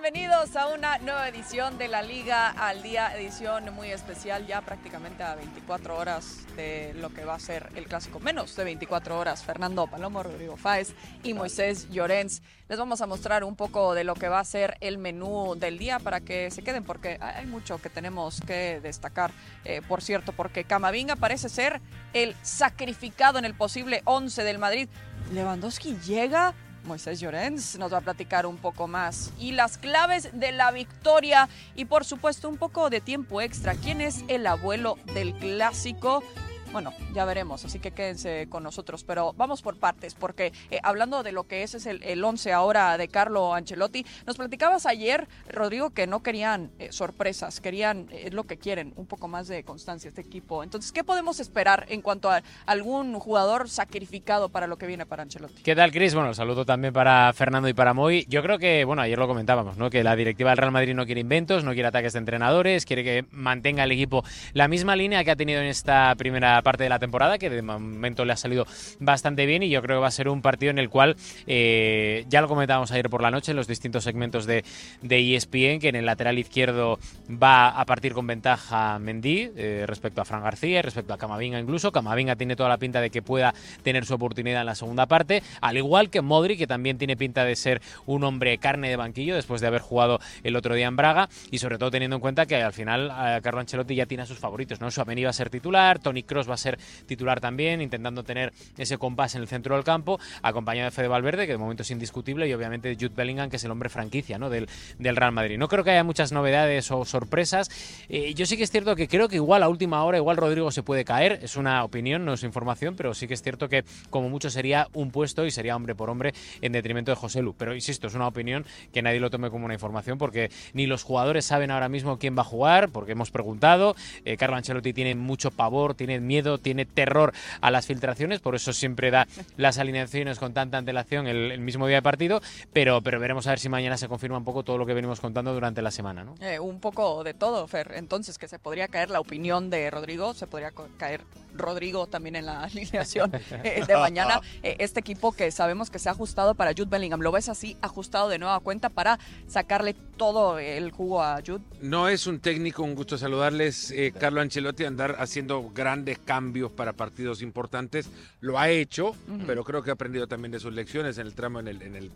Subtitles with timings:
[0.00, 5.24] Bienvenidos a una nueva edición de la Liga al Día, edición muy especial, ya prácticamente
[5.24, 9.42] a 24 horas de lo que va a ser el clásico, menos de 24 horas.
[9.42, 12.42] Fernando Palomo, Rodrigo Fáez y Moisés Llorens.
[12.68, 15.78] Les vamos a mostrar un poco de lo que va a ser el menú del
[15.78, 19.32] día para que se queden, porque hay mucho que tenemos que destacar.
[19.64, 21.80] Eh, por cierto, porque Camavinga parece ser
[22.12, 24.88] el sacrificado en el posible 11 del Madrid.
[25.32, 26.54] Lewandowski llega
[26.88, 29.30] Moisés Llorens nos va a platicar un poco más.
[29.38, 33.74] Y las claves de la victoria y por supuesto un poco de tiempo extra.
[33.74, 36.24] ¿Quién es el abuelo del clásico?
[36.72, 41.22] Bueno, ya veremos, así que quédense con nosotros, pero vamos por partes, porque eh, hablando
[41.22, 45.26] de lo que es, es el, el once ahora de Carlo Ancelotti, nos platicabas ayer,
[45.48, 49.64] Rodrigo, que no querían eh, sorpresas, querían eh, lo que quieren, un poco más de
[49.64, 50.62] constancia este equipo.
[50.62, 55.22] Entonces, ¿qué podemos esperar en cuanto a algún jugador sacrificado para lo que viene para
[55.22, 55.62] Ancelotti?
[55.62, 56.14] ¿Qué tal, Cris?
[56.14, 58.26] Bueno, saludo también para Fernando y para Moy.
[58.28, 59.88] Yo creo que, bueno, ayer lo comentábamos, ¿no?
[59.88, 63.04] Que la directiva del Real Madrid no quiere inventos, no quiere ataques de entrenadores, quiere
[63.04, 66.88] que mantenga el equipo la misma línea que ha tenido en esta primera parte de
[66.88, 68.66] la temporada, que de momento le ha salido
[68.98, 72.24] bastante bien y yo creo que va a ser un partido en el cual, eh,
[72.28, 74.64] ya lo comentábamos ayer por la noche en los distintos segmentos de,
[75.02, 76.98] de ESPN, que en el lateral izquierdo
[77.30, 81.92] va a partir con ventaja Mendy eh, respecto a Fran García, respecto a Camavinga incluso.
[81.92, 85.42] Camavinga tiene toda la pinta de que pueda tener su oportunidad en la segunda parte,
[85.60, 89.34] al igual que Modri, que también tiene pinta de ser un hombre carne de banquillo
[89.34, 92.46] después de haber jugado el otro día en Braga y sobre todo teniendo en cuenta
[92.46, 94.90] que al final eh, Carlo Ancelotti ya tiene a sus favoritos, ¿no?
[94.90, 98.98] Suameni va a ser titular, Tony Cross va a ser titular también, intentando tener ese
[98.98, 102.48] compás en el centro del campo, acompañado de Fede Valverde, que de momento es indiscutible,
[102.48, 104.50] y obviamente de Jude Bellingham, que es el hombre franquicia ¿no?
[104.50, 105.58] del, del Real Madrid.
[105.58, 107.70] No creo que haya muchas novedades o sorpresas.
[108.08, 110.70] Eh, yo sí que es cierto que creo que igual a última hora, igual Rodrigo
[110.70, 113.84] se puede caer, es una opinión, no es información, pero sí que es cierto que
[114.10, 117.54] como mucho sería un puesto y sería hombre por hombre en detrimento de José Lu.
[117.54, 121.02] Pero insisto, es una opinión que nadie lo tome como una información porque ni los
[121.02, 123.94] jugadores saben ahora mismo quién va a jugar, porque hemos preguntado.
[124.24, 128.72] Eh, Carlo Ancelotti tiene mucho pavor, tiene miedo, tiene terror a las filtraciones, por eso
[128.72, 129.26] siempre da
[129.56, 132.40] las alineaciones con tanta antelación el, mismo día de partido,
[132.72, 135.20] pero, pero veremos a ver si mañana se confirma un poco todo lo que venimos
[135.20, 136.24] contando durante la semana.
[136.24, 136.34] ¿no?
[136.40, 137.92] Eh, un poco de todo, Fer.
[137.96, 141.22] Entonces, que se podría caer la opinión de Rodrigo, se podría caer
[141.54, 143.32] Rodrigo también en la alineación
[143.64, 144.40] eh, de mañana.
[144.62, 147.76] Eh, este equipo que sabemos que se ha ajustado para Jude Bellingham, ¿lo ves así
[147.82, 151.62] ajustado de nueva cuenta para sacarle todo el jugo a Jude?
[151.80, 153.90] No es un técnico, un gusto saludarles.
[153.92, 158.10] Eh, Carlo Ancelotti andar haciendo grandes cambios para partidos importantes.
[158.40, 159.14] Lo ha hecho,
[159.46, 161.96] pero creo que ha aprendido también de sus lecciones en el tramo, en el, en
[161.96, 162.10] el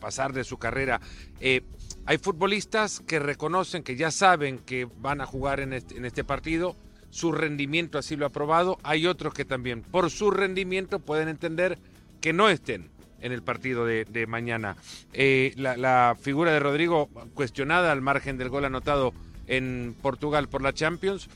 [0.00, 1.00] pasar de su carrera.
[1.40, 6.24] hay futbolistas que reconocen, que ya saben que van a jugar en este, en este
[6.24, 6.76] partido
[7.12, 8.78] su rendimiento así lo ha probado.
[8.82, 11.78] Hay otros que también por su rendimiento pueden entender
[12.22, 12.91] que no estén
[13.22, 14.76] en el partido de, mañana.
[15.12, 19.12] Eh, la, figura de Rodrigo cuestionada al margen del gol anotado
[19.46, 21.28] en Portugal por la Champions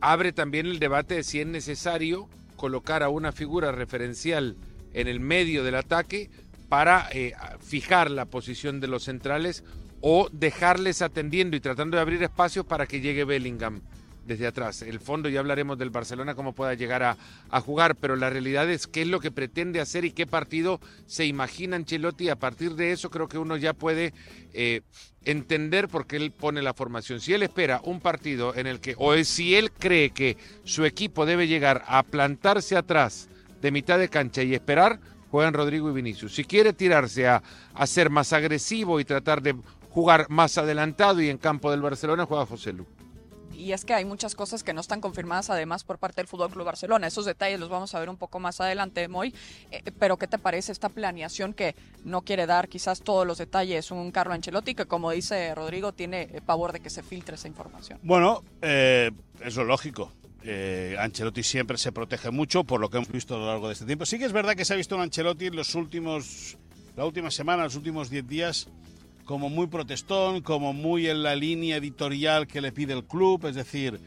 [0.00, 4.56] abre también el debate de si es necesario colocar a una figura referencial
[4.92, 6.30] en el medio del ataque
[6.68, 9.64] para eh, fijar la posición de los centrales
[10.00, 13.80] o dejarles atendiendo y tratando de abrir espacios para que llegue Bellingham
[14.24, 14.82] desde atrás.
[14.82, 17.16] El fondo ya hablaremos del Barcelona, cómo pueda llegar a,
[17.60, 21.26] jugar, pero la realidad es qué es lo que pretende hacer y qué partido se
[21.26, 22.28] imagina Ancelotti.
[22.28, 24.12] A partir de eso creo que uno ya puede
[24.52, 24.82] eh,
[25.24, 27.20] entender por qué él pone la formación.
[27.20, 31.26] Si él espera un partido en el que, o si él cree que su equipo
[31.26, 33.28] debe llegar a plantarse atrás
[33.60, 34.98] de mitad de cancha y esperar,
[35.30, 36.34] juegan Rodrigo y Vinicius.
[36.34, 37.42] Si quiere tirarse a,
[37.74, 39.56] a ser más agresivo y tratar de
[39.90, 42.72] jugar más adelantado y en campo del Barcelona, juega José
[43.54, 46.50] y es que hay muchas cosas que no están confirmadas además por parte del Fútbol
[46.50, 47.06] Club Barcelona.
[47.06, 49.34] Esos detalles los vamos a ver un poco más adelante, Moy.
[49.70, 51.74] Eh, pero ¿qué te parece esta planeación que
[52.04, 56.22] no quiere dar quizás todos los detalles un Carlo Ancelotti que, como dice Rodrigo, tiene
[56.22, 57.98] eh, pavor de que se filtre esa información?
[58.02, 60.12] Bueno, eh, es lo lógico.
[60.98, 63.86] Ancelotti siempre se protege mucho por lo que hemos visto a lo largo de este
[63.86, 64.04] tiempo.
[64.04, 66.58] Sí que es verdad que se ha visto un Ancelotti en los últimos,
[66.96, 68.68] la última semana, los últimos 10 días,
[69.24, 73.54] como muy protestón, como muy en la línea editorial que le pide el club, es
[73.54, 74.00] decir,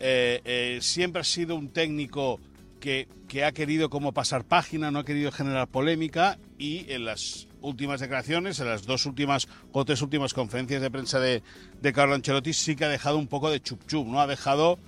[0.00, 2.40] eh, eh, siempre ha sido un técnico
[2.80, 7.48] que, que, ha querido como pasar página, no ha querido generar polémica y en las
[7.60, 11.42] últimas declaraciones, en las dos últimas o tres últimas conferencias de prensa de,
[11.80, 14.20] de Carlo Ancelotti sí que ha dejado un poco de chup chup, ¿no?
[14.20, 14.78] Ha dejado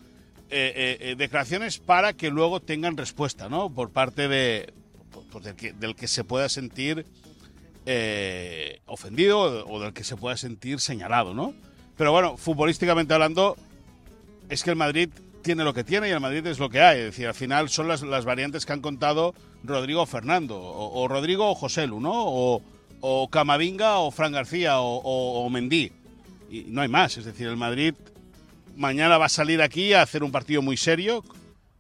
[0.51, 3.71] eh, declaraciones para que luego tengan respuesta, ¿no?
[3.71, 4.73] Por parte de,
[5.33, 7.07] pues del, que, del que se pueda sentir
[7.87, 11.55] eh, ofendido o del que se pueda sentir señalado, ¿no?
[11.97, 13.57] Pero bueno, futbolísticamente hablando,
[14.49, 15.11] es que el Madrid
[15.43, 16.99] tiene lo que tiene y el Madrid es lo que hay.
[16.99, 21.51] Es decir, al final son las, las variantes que han contado Rodrigo Fernando, o, Rodrigo
[21.51, 22.13] o José Lu, ¿no?
[23.03, 25.93] O, Camavinga o Fran García o, o, Mendy.
[26.51, 27.17] Y no hay más.
[27.17, 27.95] Es decir, el Madrid
[28.77, 31.25] mañana va a salir aquí a hacer un partido muy serio,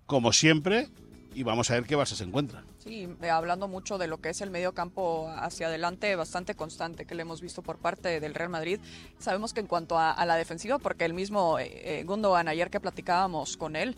[0.07, 0.89] como siempre,
[1.35, 2.63] y vamos a ver qué base se encuentra.
[2.91, 7.05] Sí, eh, hablando mucho de lo que es el medio campo hacia adelante, bastante constante
[7.05, 8.81] que le hemos visto por parte del Real Madrid.
[9.21, 12.69] Sabemos que en cuanto a, a la defensiva, porque el mismo eh, eh, Gundogan, ayer
[12.69, 13.95] que platicábamos con él,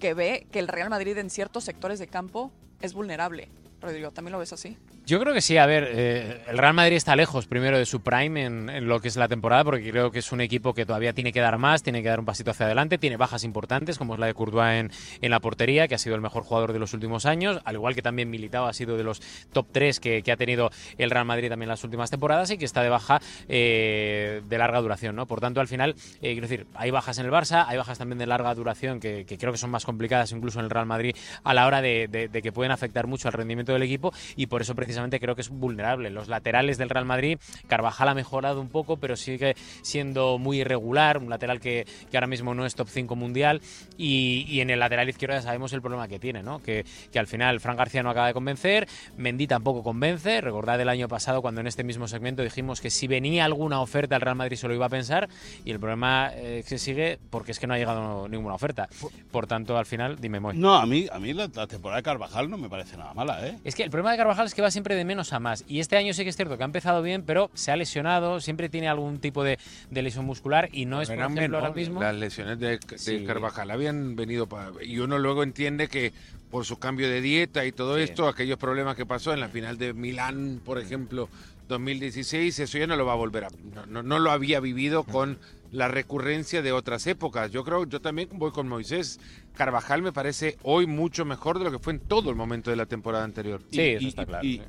[0.00, 2.52] que ve que el Real Madrid en ciertos sectores de campo
[2.82, 3.48] es vulnerable.
[3.80, 4.76] Rodrigo, ¿también lo ves así?
[5.06, 8.00] Yo creo que sí, a ver, eh, el Real Madrid está lejos primero de su
[8.00, 11.12] prime en, lo que es la temporada, porque creo que es un equipo que todavía
[11.12, 14.14] tiene que dar más, tiene que dar un pasito hacia adelante, tiene bajas importantes, como
[14.14, 14.90] es la de Courtois en,
[15.20, 17.94] en la portería, que ha sido el mejor jugador de los últimos años, al igual
[17.94, 19.20] que también Militao ha sido de los
[19.52, 22.56] top 3 que, que ha tenido el Real Madrid también en las últimas temporadas y
[22.56, 25.26] que está de baja eh, de larga duración, ¿no?
[25.26, 28.16] Por tanto, al final, eh, quiero decir, hay bajas en el Barça, hay bajas también
[28.16, 31.14] de larga duración que, que creo que son más complicadas incluso en el Real Madrid
[31.42, 34.46] a la hora de, de, de que pueden afectar mucho al rendimiento del equipo y
[34.46, 36.10] por eso precisamente creo que es vulnerable.
[36.10, 41.18] Los laterales del Real Madrid, Carvajal ha mejorado un poco, pero sigue siendo muy irregular,
[41.18, 43.60] un lateral que, que ahora mismo no es top 5 mundial.
[43.96, 46.60] Y, y, en el lateral izquierdo ya sabemos el problema que tiene, ¿no?
[46.60, 50.40] Que, que, al final Fran García no acaba de convencer, Mendy tampoco convence.
[50.40, 54.16] Recordad el año pasado cuando en este mismo segmento dijimos que si venía alguna oferta
[54.16, 55.28] el Real Madrid se lo iba a pensar
[55.64, 58.88] y el problema eh, que sigue porque es que no ha llegado ninguna oferta.
[59.30, 60.56] Por tanto, al final, dime, Moy.
[60.56, 63.46] No, a mí, a mí la, la temporada de Carvajal no me parece nada mala,
[63.46, 63.58] ¿eh?
[63.64, 65.64] Es que el problema de Carvajal es que va siempre de menos a más.
[65.66, 68.40] Y este año sí que es cierto que ha empezado bien, pero se ha lesionado,
[68.40, 69.58] siempre tiene algún tipo de,
[69.90, 72.02] de lesión muscular y no es, por ejemplo, menos, ahora mismo...
[72.02, 73.24] Las lesiones de, de sí.
[73.24, 74.70] Carvajal habían venido para...
[74.82, 76.12] Y uno luego entiende que
[76.50, 78.02] por su cambio de dieta y todo sí.
[78.02, 81.28] esto, aquellos problemas que pasó en la final de Milán, por ejemplo,
[81.68, 83.48] 2016, eso ya no lo va a volver a...
[83.74, 85.38] No, no, no lo había vivido con
[85.74, 87.50] la recurrencia de otras épocas.
[87.50, 89.18] Yo creo, yo también voy con Moisés.
[89.54, 92.76] Carvajal me parece hoy mucho mejor de lo que fue en todo el momento de
[92.76, 93.62] la temporada anterior.
[93.70, 94.46] Sí, y, eso está claro.
[94.46, 94.62] Y,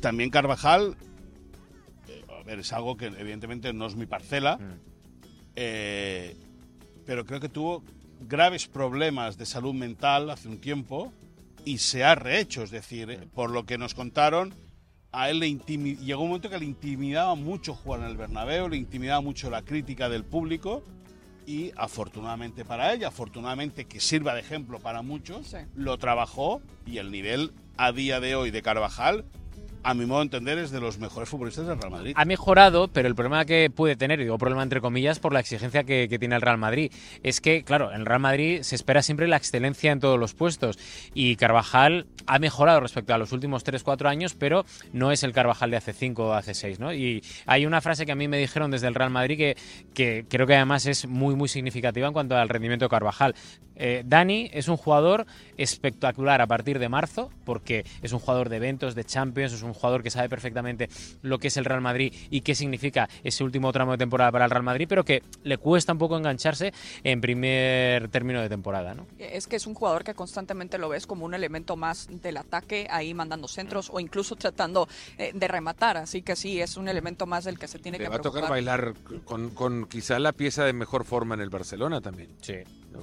[0.00, 0.96] también Carvajal,
[2.08, 4.72] eh, a ver, es algo que evidentemente no es mi parcela, mm.
[5.56, 6.36] eh,
[7.06, 7.84] pero creo que tuvo
[8.20, 11.12] graves problemas de salud mental hace un tiempo
[11.64, 13.28] y se ha rehecho, es decir, mm.
[13.30, 14.52] por lo que nos contaron,
[15.14, 18.76] a él le llegó un momento que le intimidaba mucho jugar en el Bernabéu, le
[18.76, 20.82] intimidaba mucho la crítica del público
[21.46, 25.58] y afortunadamente para ella, afortunadamente que sirva de ejemplo para muchos, sí.
[25.76, 29.24] lo trabajó y el nivel a día de hoy de Carvajal
[29.84, 32.14] a mi modo de entender, es de los mejores futbolistas del Real Madrid.
[32.16, 35.84] Ha mejorado, pero el problema que puede tener, digo problema entre comillas, por la exigencia
[35.84, 36.90] que, que, tiene el Real Madrid,
[37.22, 40.34] es que, claro, en el Real Madrid se espera siempre la excelencia en todos los
[40.34, 40.78] puestos.
[41.12, 45.70] Y Carvajal ha mejorado respecto a los últimos 3-4 años, pero no es el Carvajal
[45.70, 46.92] de hace 5 o hace 6, ¿no?
[46.92, 49.56] Y hay una frase que a mí me dijeron desde el Real Madrid que,
[49.92, 53.34] que creo que además es muy, muy significativa en cuanto al rendimiento de Carvajal.
[53.76, 55.26] Eh, Dani es un jugador
[55.56, 59.72] espectacular a partir de marzo, porque es un jugador de eventos, de Champions, es un
[59.72, 60.88] jugador que sabe perfectamente
[61.22, 64.44] lo que es el Real Madrid y qué significa ese último tramo de temporada para
[64.44, 66.72] el Real Madrid, pero que le cuesta un poco engancharse
[67.02, 68.94] en primer término de temporada.
[68.94, 69.06] ¿no?
[69.18, 72.86] Es que es un jugador que constantemente lo ves como un elemento más del ataque,
[72.90, 74.88] ahí mandando centros o incluso tratando
[75.18, 78.04] eh, de rematar, así que sí, es un elemento más del que se tiene le
[78.04, 78.94] que va a tocar bailar
[79.24, 82.30] con, con quizá la pieza de mejor forma en el Barcelona también.
[82.40, 82.54] Sí.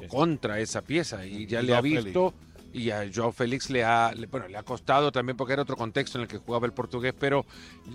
[0.08, 2.34] Contra esa pieza y ya le ha visto
[2.74, 5.76] y a Joao Félix le ha, le, bueno, le ha costado también porque era otro
[5.76, 7.46] contexto en el que jugaba el portugués, pero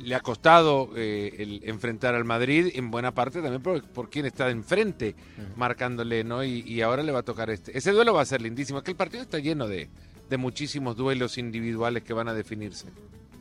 [0.02, 4.26] le ha costado eh, el enfrentar al Madrid en buena parte también por, por quien
[4.26, 5.56] está enfrente uh -huh.
[5.56, 6.44] marcándole, ¿no?
[6.44, 7.76] Y, y, ahora le va a tocar este.
[7.76, 9.88] Ese duelo va a ser lindísimo, es que el partido está lleno de,
[10.28, 12.88] de muchísimos duelos individuales que van a definirse.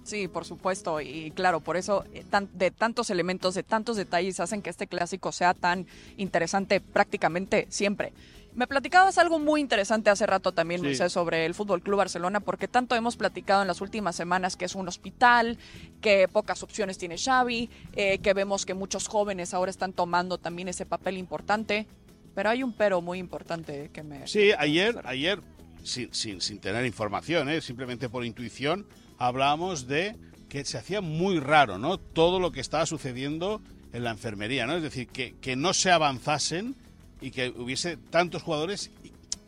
[0.06, 1.02] Sí, por supuesto.
[1.02, 5.32] Y claro, por eso eh, de tantos elementos, de tantos detalles hacen que este clásico
[5.32, 8.14] sea tan interesante prácticamente siempre.
[8.54, 10.86] Me platicabas algo muy interesante hace rato también, sí.
[10.86, 14.64] Moisés, sobre el Fútbol Club Barcelona, porque tanto hemos platicado en las últimas semanas que
[14.64, 15.58] es un hospital,
[16.00, 20.70] que pocas opciones tiene Xavi, eh, que vemos que muchos jóvenes ahora están tomando también
[20.70, 21.88] ese papel importante.
[22.36, 24.28] Pero hay un pero muy importante que me.
[24.28, 25.42] Sí, ayer, ayer
[25.84, 27.60] sin, sin, sin tener información, ¿eh?
[27.60, 28.86] simplemente por intuición,
[29.18, 30.16] hablábamos de
[30.50, 31.98] que se hacía muy raro, ¿no?
[31.98, 33.62] Todo lo que estaba sucediendo
[33.94, 34.76] en la enfermería, ¿no?
[34.76, 36.76] Es decir, que, que no se avanzasen
[37.22, 38.92] y que hubiese tantos jugadores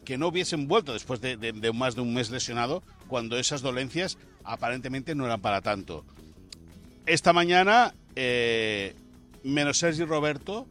[0.04, 4.18] que no hubiesen vuelto después de, de, más de un mes lesionado cuando esas dolencias
[4.46, 6.06] aparentemente no eran para tanto.
[7.06, 8.96] Esta mañana, eh,
[9.44, 10.66] menos Sergi Roberto,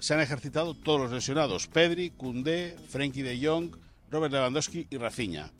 [0.00, 1.68] se han ejercitado todos los lesionados.
[1.68, 3.76] Pedri, Koundé, Frenkie de Jong,
[4.10, 5.50] Robert Lewandowski y Rafinha.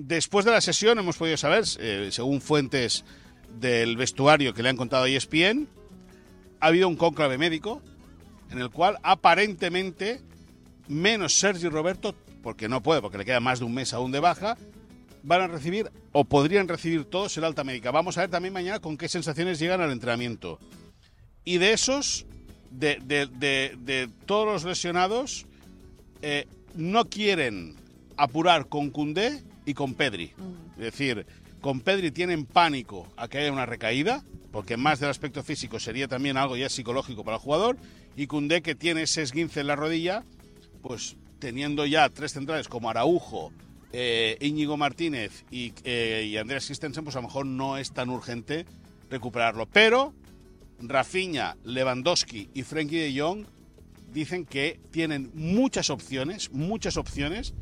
[0.00, 3.04] Después de la sesión hemos podido saber, eh, según fuentes
[3.58, 5.66] del vestuario que le han contado a ESPN,
[6.60, 7.82] ha habido un cónclave médico
[8.52, 10.20] en el cual aparentemente
[10.86, 12.14] menos Sergi Roberto,
[12.44, 14.56] porque no puede, porque le queda más de un mes aún de baja,
[15.24, 17.90] van a recibir o podrían recibir todos el alta médica.
[17.90, 20.60] Vamos a ver también mañana con qué sensaciones llegan al entrenamiento.
[21.44, 22.24] Y de esos,
[22.70, 25.44] de todos los lesionados,
[26.22, 27.74] eh, no quieren
[28.16, 30.32] apurar con Cundé y con Pedri.
[30.78, 31.26] Es decir,
[31.60, 36.08] con Pedri tienen pánico a que haya una recaída, porque más del aspecto físico sería
[36.08, 37.76] también algo ya psicológico para el jugador,
[38.16, 40.24] y Cundé que tiene ese esguince en la rodilla,
[40.80, 43.52] pues teniendo ya tres centrales como Araujo,
[43.92, 48.08] eh, Íñigo Martínez y, eh, y Andrés Christensen, pues a lo mejor no es tan
[48.08, 48.64] urgente
[49.10, 49.66] recuperarlo.
[49.66, 50.14] Pero
[50.80, 53.44] Rafinha, Lewandowski y Frenkie de Jong
[54.14, 57.52] dicen que tienen muchas opciones, muchas opciones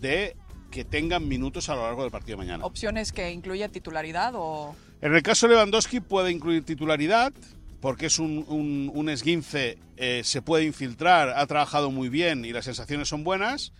[0.00, 0.36] de
[0.76, 2.66] que tengan minutos a lo largo del partido de mañana.
[2.66, 4.76] ¿Opciones que incluye titularidad o...?
[5.00, 7.32] En el caso de Lewandowski puede incluir titularidad,
[7.80, 12.52] porque es un, un- un esguince, eh, se puede infiltrar, ha trabajado muy bien y
[12.52, 13.72] las sensaciones son buenas.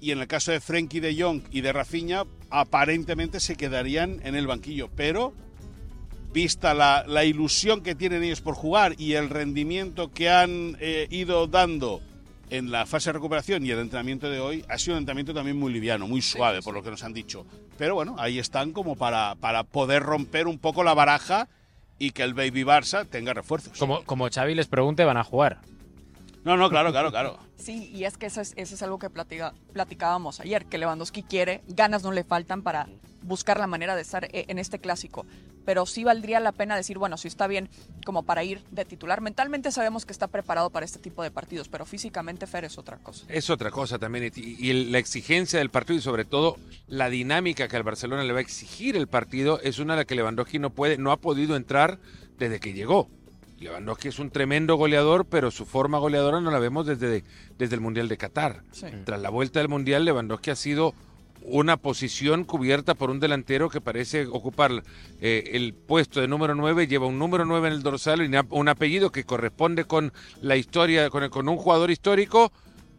[0.00, 4.34] Y en el caso de Frenkie de Jong y de Rafinha, aparentemente se quedarían en
[4.34, 4.88] el banquillo.
[4.96, 5.34] Pero,
[6.32, 11.06] vista la, la ilusión que tienen ellos por jugar y el rendimiento que han eh,
[11.10, 12.00] ido dando
[12.52, 15.56] en la fase de recuperación y el entrenamiento de hoy, ha sido un entrenamiento también
[15.58, 17.46] muy liviano, muy suave, por lo que nos han dicho.
[17.78, 21.48] Pero bueno, ahí están como para, para poder romper un poco la baraja
[21.98, 23.78] y que el Baby Barça tenga refuerzos.
[23.78, 25.60] Como, como Xavi les pregunte, van a jugar.
[26.44, 27.38] No, no, claro, claro, claro.
[27.62, 31.22] Sí, y es que eso es, eso es algo que platica- platicábamos ayer, que Lewandowski
[31.22, 32.88] quiere, ganas no le faltan para
[33.22, 35.26] buscar la manera de estar eh, en este clásico.
[35.64, 37.68] Pero sí valdría la pena decir, bueno, si está bien
[38.04, 39.20] como para ir de titular.
[39.20, 42.98] Mentalmente sabemos que está preparado para este tipo de partidos, pero físicamente Fer es otra
[42.98, 43.24] cosa.
[43.28, 44.32] Es otra cosa también.
[44.34, 46.56] Y, la exigencia del partido y sobre todo
[46.88, 50.04] la dinámica que al Barcelona le va a exigir el partido es una a la
[50.04, 51.98] que Lewandowski no puede, no ha podido entrar
[52.38, 53.08] desde que llegó.
[53.62, 57.24] Lewandowski es un tremendo goleador, pero su forma goleadora no la vemos desde,
[57.58, 58.64] desde el Mundial de Qatar.
[58.72, 58.86] Sí.
[59.04, 60.94] Tras la vuelta del Mundial, Lewandowski ha sido
[61.44, 64.82] una posición cubierta por un delantero que parece ocupar
[65.20, 68.68] eh, el puesto de número 9, lleva un número 9 en el dorsal y un
[68.68, 72.52] apellido que corresponde con la historia, con, el- con un jugador histórico,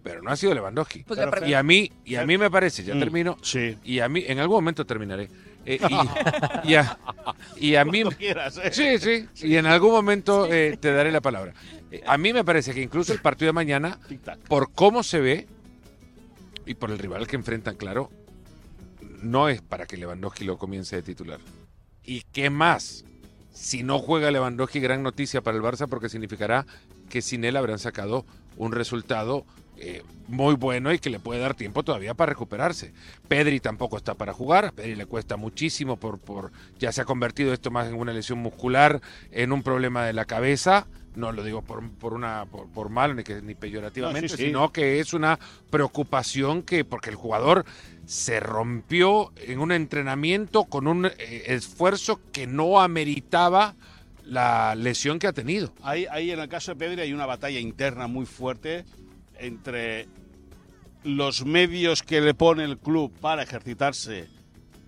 [0.03, 1.03] pero no ha sido Lewandowski.
[1.03, 3.77] Pues Y a mí, y a mí me parece, ya Mm, termino, Sí.
[3.83, 5.29] y a mí, en algún momento terminaré.
[5.65, 5.87] Eh, y,
[6.71, 6.97] y a,
[7.55, 8.71] y a mí, quieras, ¿eh?
[8.73, 11.53] sí, sí, y en algún momento eh, te daré la palabra.
[11.89, 13.97] Eh, a mí me parece que incluso el partido de mañana,
[14.49, 15.47] por cómo se ve
[16.65, 18.09] y por el rival que enfrentan, claro,
[19.23, 21.39] no es para que Lewandowski lo comience de titular.
[22.03, 23.05] ¿Y qué más?
[23.51, 26.65] Si no juega Lewandowski, gran noticia para el Barça porque significará
[27.09, 28.25] que sin él habrán sacado
[28.57, 29.45] un resultado
[29.77, 32.93] eh, muy bueno y que le puede dar tiempo todavía para recuperarse.
[33.27, 37.05] Pedri tampoco está para jugar, a Pedri le cuesta muchísimo por, por ya se ha
[37.05, 39.01] convertido esto más en una lesión muscular,
[39.31, 40.87] en un problema de la cabeza.
[41.15, 44.37] No lo digo por, por una por, por mal ni, que, ni peyorativamente, No, sí,
[44.37, 44.45] sí.
[44.45, 45.37] sino que es una
[45.69, 47.65] preocupación que porque el jugador
[48.05, 53.75] se rompió en un entrenamiento con un eh, esfuerzo que no ameritaba
[54.25, 55.73] la lesión que ha tenido.
[55.83, 58.85] Ahí, ahí en el caso de Pedri hay una batalla interna muy fuerte
[59.37, 60.07] entre
[61.03, 64.29] los medios que le pone el club para ejercitarse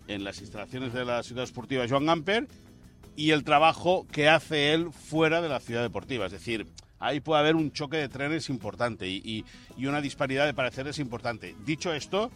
[0.08, 2.48] en las instalaciones de la ciudad esportiva Joan Gamper
[3.16, 6.26] y el trabajo que hace él fuera de la ciudad deportiva.
[6.26, 6.68] Es decir,
[7.00, 9.46] ahí puede haber un choque de trenes importante y, y-
[9.78, 11.56] y una disparidad de pareceres importante.
[11.66, 12.32] Dicho esto,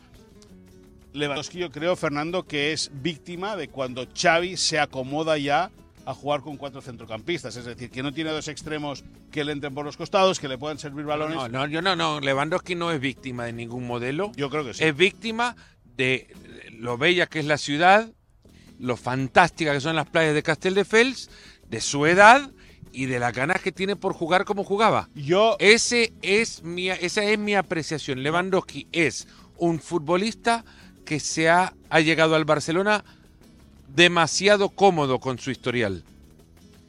[1.13, 5.71] Lewandowski yo creo, Fernando, que es víctima de cuando Xavi se acomoda ya
[6.05, 7.55] a jugar con cuatro centrocampistas.
[7.55, 10.57] Es decir, que no tiene dos extremos que le entren por los costados, que le
[10.57, 11.35] puedan servir balones.
[11.35, 12.19] No, no, yo no, no.
[12.19, 14.31] Lewandowski no es víctima de ningún modelo.
[14.35, 14.83] Yo creo que sí.
[14.83, 15.55] Es víctima
[15.95, 16.27] de
[16.73, 18.09] lo bella que es la ciudad,
[18.79, 21.29] lo fantástica que son las playas de Castelldefels,
[21.69, 22.49] de su edad
[22.91, 25.09] y de las ganas que tiene por jugar como jugaba.
[25.13, 28.23] Yo, Ese es mi, esa es mi apreciación.
[28.23, 30.63] Lewandowski es un futbolista
[31.05, 33.03] que se ha, ha llegado al Barcelona
[33.95, 36.03] demasiado cómodo con su historial.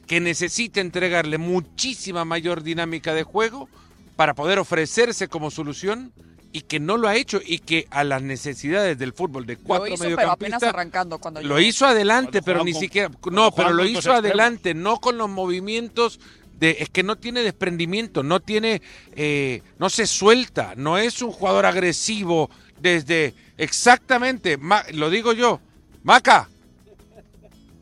[0.07, 3.69] Que necesita entregarle muchísima mayor dinámica de juego
[4.15, 6.13] para poder ofrecerse como solución
[6.53, 9.61] y que no lo ha hecho y que a las necesidades del fútbol de Lo
[9.63, 13.11] cuatro hizo, pero apenas mediocampistas arrancando cuando lo hizo adelante, Cuando pero ni con- siquiera.
[13.31, 14.19] No, pero lo hizo extremos.
[14.19, 16.19] adelante, no con los movimientos.
[16.59, 18.81] De, es que no tiene desprendimiento, no tiene.
[19.15, 23.33] eh, no se suelta, no es un jugador agresivo desde.
[23.57, 25.59] Exactamente, Ma- lo digo yo.
[26.03, 26.49] Maca,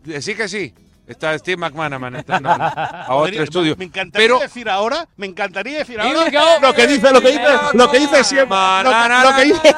[0.05, 0.73] decir que sí.
[1.09, 3.75] Está Steve McManaman entrando a, otro estudio.
[3.75, 6.61] Me encantaría Pero decir ahora, me encantaría decir ahora go.
[6.61, 9.75] lo que dice, lo que dice, lo que dice siempre, lo que- dice,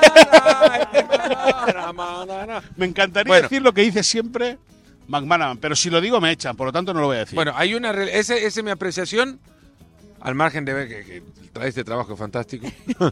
[2.76, 3.44] me encantaría Bueno.
[3.44, 4.58] decir lo que dice siempre
[5.08, 7.36] McManaman, pero si lo digo me echan, por lo tanto no lo voy a decir.
[7.36, 7.92] Bueno, hay una.
[7.92, 9.40] esa es mi apreciación,
[10.20, 11.24] al margen de ver que, que
[11.54, 12.68] trae este trabajo fantástico.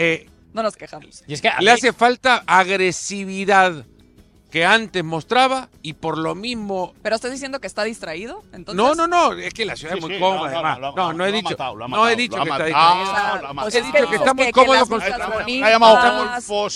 [0.00, 1.24] Eh, No nos quejamos.
[1.26, 3.86] Y es que Le mí- hace falta agresividad
[4.50, 6.94] que antes mostraba y por lo mismo...
[7.02, 8.42] ¿Pero estás diciendo que está distraído?
[8.54, 10.50] Entonces, No, no, no, es que la ciudad Sí, es muy sí, cómoda.
[10.50, 10.94] no, no, además.
[10.96, 11.56] No, no he dicho,
[11.88, 12.78] no he dicho que está distraído.
[12.78, 13.54] Ah, O lo ha sea, matado.
[13.64, 16.24] pues He dicho que está muy que cómodo con su- Ha llamado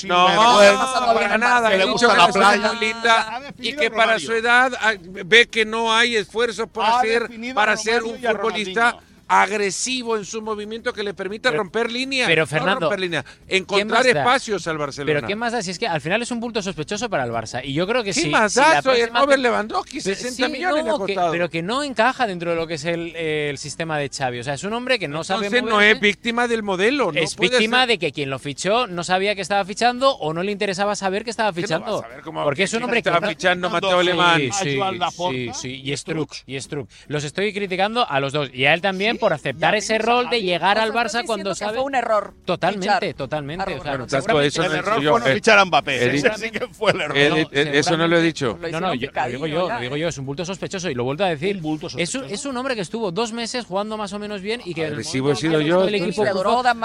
[0.04, 1.68] No, pasando bien para nada.
[1.74, 2.72] He le dicho gusta que la playa.
[2.72, 6.84] muy Ha linda y que para su edad ah, ve que no hay esfuerzos por
[6.84, 8.96] Ha hacer para ser un futbolista.
[9.40, 12.26] Agresivo en su movimiento que le permita Pero- romper líneas.
[12.28, 15.14] pero, no Fernando, romper líneas, encontrar más espacios al Barcelona.
[15.18, 15.62] Pero ¿qué más da?
[15.62, 17.60] Si es que al final es un bulto sospechoso para el Barça.
[17.64, 18.28] Y yo creo que ¿Qué sí.
[18.28, 18.74] más si da?
[18.74, 21.32] la Soy el Robert Lewandowski, Pero 60 sí, millones no, que- costado.
[21.32, 24.40] pero que no encaja dentro de lo que es el, el sistema de Xavi.
[24.40, 25.92] O sea, es un hombre que no sabe Entonces no moverse.
[25.96, 27.12] es víctima del modelo.
[27.12, 30.10] No es puede víctima ser- de que quien lo fichó no sabía que estaba fichando
[30.16, 31.96] o no le interesaba saber que estaba ¿Qué no fichando.
[32.02, 34.40] vas a ver cómo- porque es un hombre que está no- fichando Mateo Alemán.
[34.52, 36.88] Sí, a sí, sí, Struck, y Struck.
[37.08, 40.42] Los estoy criticando a los dos y a él también por aceptar ese rol de
[40.42, 42.34] llegar al Barça cuando sabe fue un error.
[42.44, 43.64] totalmente, fichar totalmente.
[43.76, 45.34] Bueno, seguramente- eso no error fue no eh.
[45.34, 46.16] fichar a Mbappé.
[46.16, 47.16] Ese sí que fue el error.
[47.16, 48.58] Él- eso no lo he dicho.
[48.72, 50.00] No, no, yo, lo digo yo, lo digo ¿eh?
[50.00, 51.54] yo, es un bulto sospechoso y lo vuelvo a decir.
[51.54, 52.34] Un bulto Es un, sospechoso.
[52.34, 55.30] es un hombre que estuvo dos meses jugando más o menos bien y que Agresivo
[55.30, 55.86] he sido yo,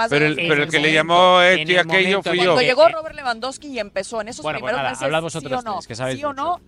[0.08, 2.44] Pero el, que le llamó el este y aquello fui yo.
[2.44, 5.22] Cuando Eh, llegó eh, Robert Lewandowski y empezó en esos pues primeros meses, hablad ¿sí
[5.24, 6.60] vosotros que sabéis ¿Sí o no?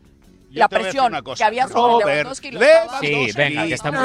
[0.52, 2.50] La presión que había sobre Lewandowski
[3.00, 4.00] Sí, venga, que estamos-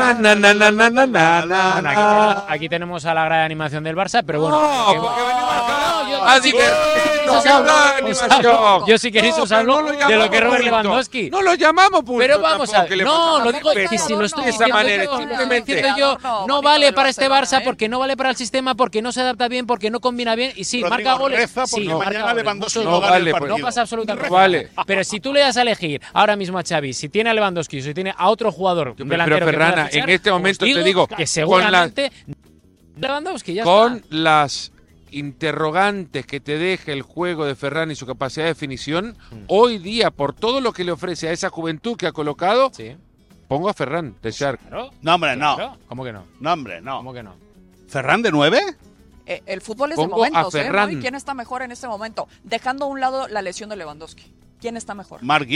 [2.48, 4.60] aquí, tenemos, a la gran animación del Barça, pero bueno.
[4.62, 5.02] No,
[6.52, 6.62] que-
[7.26, 8.56] yo- si queréis que os hablo- de os animación.
[8.56, 10.64] hablo- Yo si queréis No, os pero hablo no lo de lo que Robert.
[10.64, 11.30] Lewandowski.
[11.30, 14.44] No lo llamamos bulto Pero vamos a ver, no, lo digo que si lo estoy
[14.46, 15.76] de esa diciendo manera, yo, simplemente.
[15.76, 17.62] diciendo yo, No, vale para este Barça ¿eh?
[17.64, 20.52] porque no vale para el sistema, porque no se adapta bien, porque no combina bien
[20.56, 21.40] y sí, Rodrigo, marca goles.
[21.40, 23.62] reza sí, marca goles, no vale, no pues.
[23.62, 24.64] pasa absolutamente vale.
[24.72, 24.84] nada.
[24.86, 27.82] Pero si tú le das a elegir ahora mismo a Xavi, si tiene a Lewandowski,
[27.82, 32.12] si tiene a otro jugador Pero, delantero Ferrana, en este momento te digo que seguramente
[32.98, 34.08] Lewandowski ya con está.
[34.12, 34.72] las
[35.12, 40.12] interrogantes que te deja el juego de Ferran y su capacidad de definición, hoy día,
[40.12, 42.96] por todo lo que le ofrece a esa juventud que ha colocado, Sí,
[43.48, 44.60] pongo a Ferran de Shark.
[44.68, 44.92] claro.
[45.02, 45.78] No, hombre, no.
[45.88, 46.24] ¿Cómo que no?
[46.40, 46.98] No, hombre, no.
[46.98, 47.36] ¿Cómo que no?
[47.88, 48.60] ¿Ferran de 9?
[49.28, 50.64] Eh, el fútbol es de Pongo a momentos, ¿eh?
[50.64, 50.92] Ferran.
[50.92, 50.98] ¿no?
[50.98, 52.28] ¿Y quién está mejor en este momento?
[52.44, 54.32] Dejando a un lado la lesión de Lewandowski.
[54.60, 55.24] ¿Quién está mejor?
[55.24, 55.48] Mark.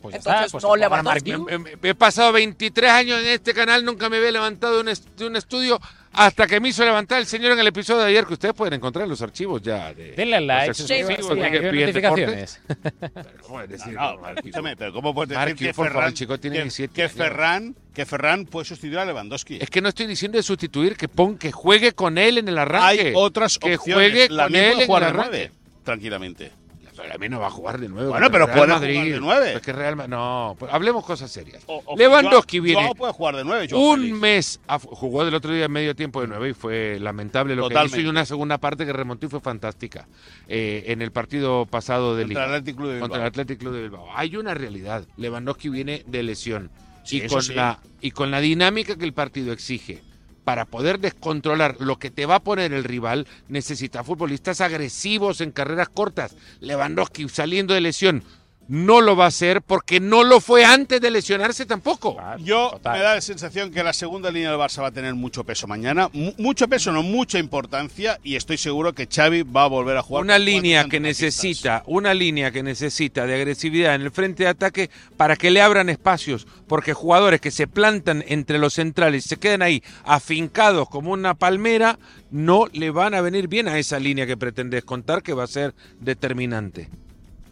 [0.00, 1.32] Pues ya Entonces, está, pues no Lewandowski.
[1.32, 1.50] Marquinhos.
[1.52, 4.88] Em- em- He pasado 23 años en este canal, nunca me había levantado de un,
[4.88, 5.80] est- de un estudio
[6.12, 8.74] hasta que me hizo levantar el señor en el episodio de ayer, que ustedes pueden
[8.74, 9.92] encontrar en los archivos ya.
[9.94, 12.60] De, Denle like, ESPN notificaciones.
[12.66, 14.36] Pero, ¿cómo es decir, No, no, Marquinhos?
[14.38, 17.08] escúchame, pero ¿cómo puedes decir que favor, Ferran, el chico tiene que, 17 que.
[17.08, 19.58] Ferran, que Ferran puede sustituir a Lewandowski?
[19.60, 22.58] Es que no estoy diciendo de sustituir, que pon, que juegue con él en el
[22.58, 23.08] arranque.
[23.08, 24.10] Hay otras que opciones.
[24.10, 25.50] juegue la con él en el arranque.
[25.50, 25.52] 9,
[25.84, 26.52] tranquilamente.
[27.00, 28.10] Pero a mí no va a jugar de nuevo.
[28.10, 28.94] Bueno, pero Real puede Madrid.
[28.96, 29.52] jugar de nueve.
[29.54, 31.62] Es que Real Ma- No, pues hablemos cosas serias.
[31.66, 33.68] O- o Lewandowski Joao- viene Joao puede jugar de 9.
[33.70, 36.98] Joao un mes, a- jugó del otro día en medio tiempo de nueve y fue
[37.00, 37.98] lamentable lo que Totalmente.
[38.00, 40.08] hizo y una segunda parte que remontó y fue fantástica
[40.48, 43.82] eh, en el partido pasado de Contra el Liga Club de contra el Club de
[43.82, 44.08] Bilbao.
[44.14, 46.70] Hay una realidad, Lewandowski viene de lesión
[47.04, 47.54] Sí, y con sí.
[47.54, 50.02] la y con la dinámica que el partido exige
[50.48, 55.50] para poder descontrolar lo que te va a poner el rival, necesita futbolistas agresivos en
[55.50, 56.36] carreras cortas.
[56.60, 58.24] Lewandowski saliendo de lesión
[58.68, 62.14] no lo va a hacer porque no lo fue antes de lesionarse tampoco.
[62.16, 62.98] Claro, Yo total.
[62.98, 65.66] me da la sensación que la segunda línea del Barça va a tener mucho peso
[65.66, 66.10] mañana.
[66.12, 68.18] Mu- mucho peso, no mucha importancia.
[68.22, 70.22] Y estoy seguro que Xavi va a volver a jugar.
[70.22, 74.90] Una línea que necesita, una línea que necesita de agresividad en el frente de ataque
[75.16, 79.36] para que le abran espacios, porque jugadores que se plantan entre los centrales y se
[79.38, 81.98] quedan ahí afincados como una palmera,
[82.30, 85.46] no le van a venir bien a esa línea que pretendes contar que va a
[85.46, 86.90] ser determinante.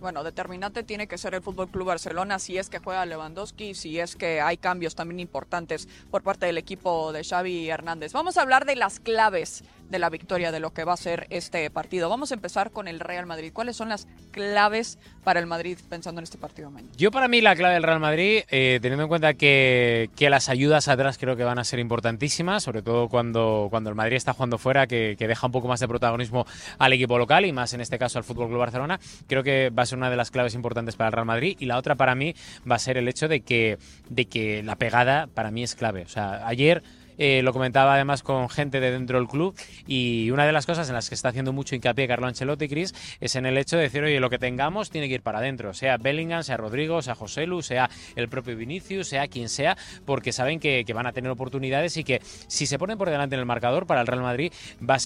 [0.01, 3.99] Bueno, determinante tiene que ser el Fútbol Club Barcelona si es que juega Lewandowski, si
[3.99, 8.13] es que hay cambios también importantes por parte del equipo de Xavi Hernández.
[8.13, 11.27] Vamos a hablar de las claves de la victoria de lo que va a ser
[11.31, 12.09] este partido.
[12.09, 13.51] Vamos a empezar con el Real Madrid.
[13.53, 16.93] ¿Cuáles son las claves para el Madrid pensando en este partido mañana?
[16.97, 20.49] Yo para mí la clave del Real Madrid, eh, teniendo en cuenta que, que las
[20.49, 24.33] ayudas atrás creo que van a ser importantísimas, sobre todo cuando, cuando el Madrid está
[24.33, 26.47] jugando fuera, que, que deja un poco más de protagonismo
[26.79, 29.83] al equipo local y más en este caso al Fútbol Club Barcelona, creo que va
[29.83, 31.57] a ser una de las claves importantes para el Real Madrid.
[31.59, 32.35] Y la otra para mí
[32.69, 36.03] va a ser el hecho de que, de que la pegada para mí es clave.
[36.03, 36.83] O sea, ayer
[37.19, 39.55] eh, lo comentaba además con gente de dentro del club
[39.87, 42.95] y una de las cosas en las que está haciendo mucho hincapié Carlo Ancelotti, Chris,
[43.21, 45.75] es en el hecho de decir, oye, lo que tengamos tiene que ir para adentro,
[45.75, 50.33] sea Bellingham, sea Rodrigo, sea José Lu, sea el propio Vinicius, sea quien sea, porque
[50.33, 53.47] saben que, van a tener oportunidades y que si se ponen por delante en el
[53.47, 54.51] marcador para el Real Madrid
[54.89, 54.97] va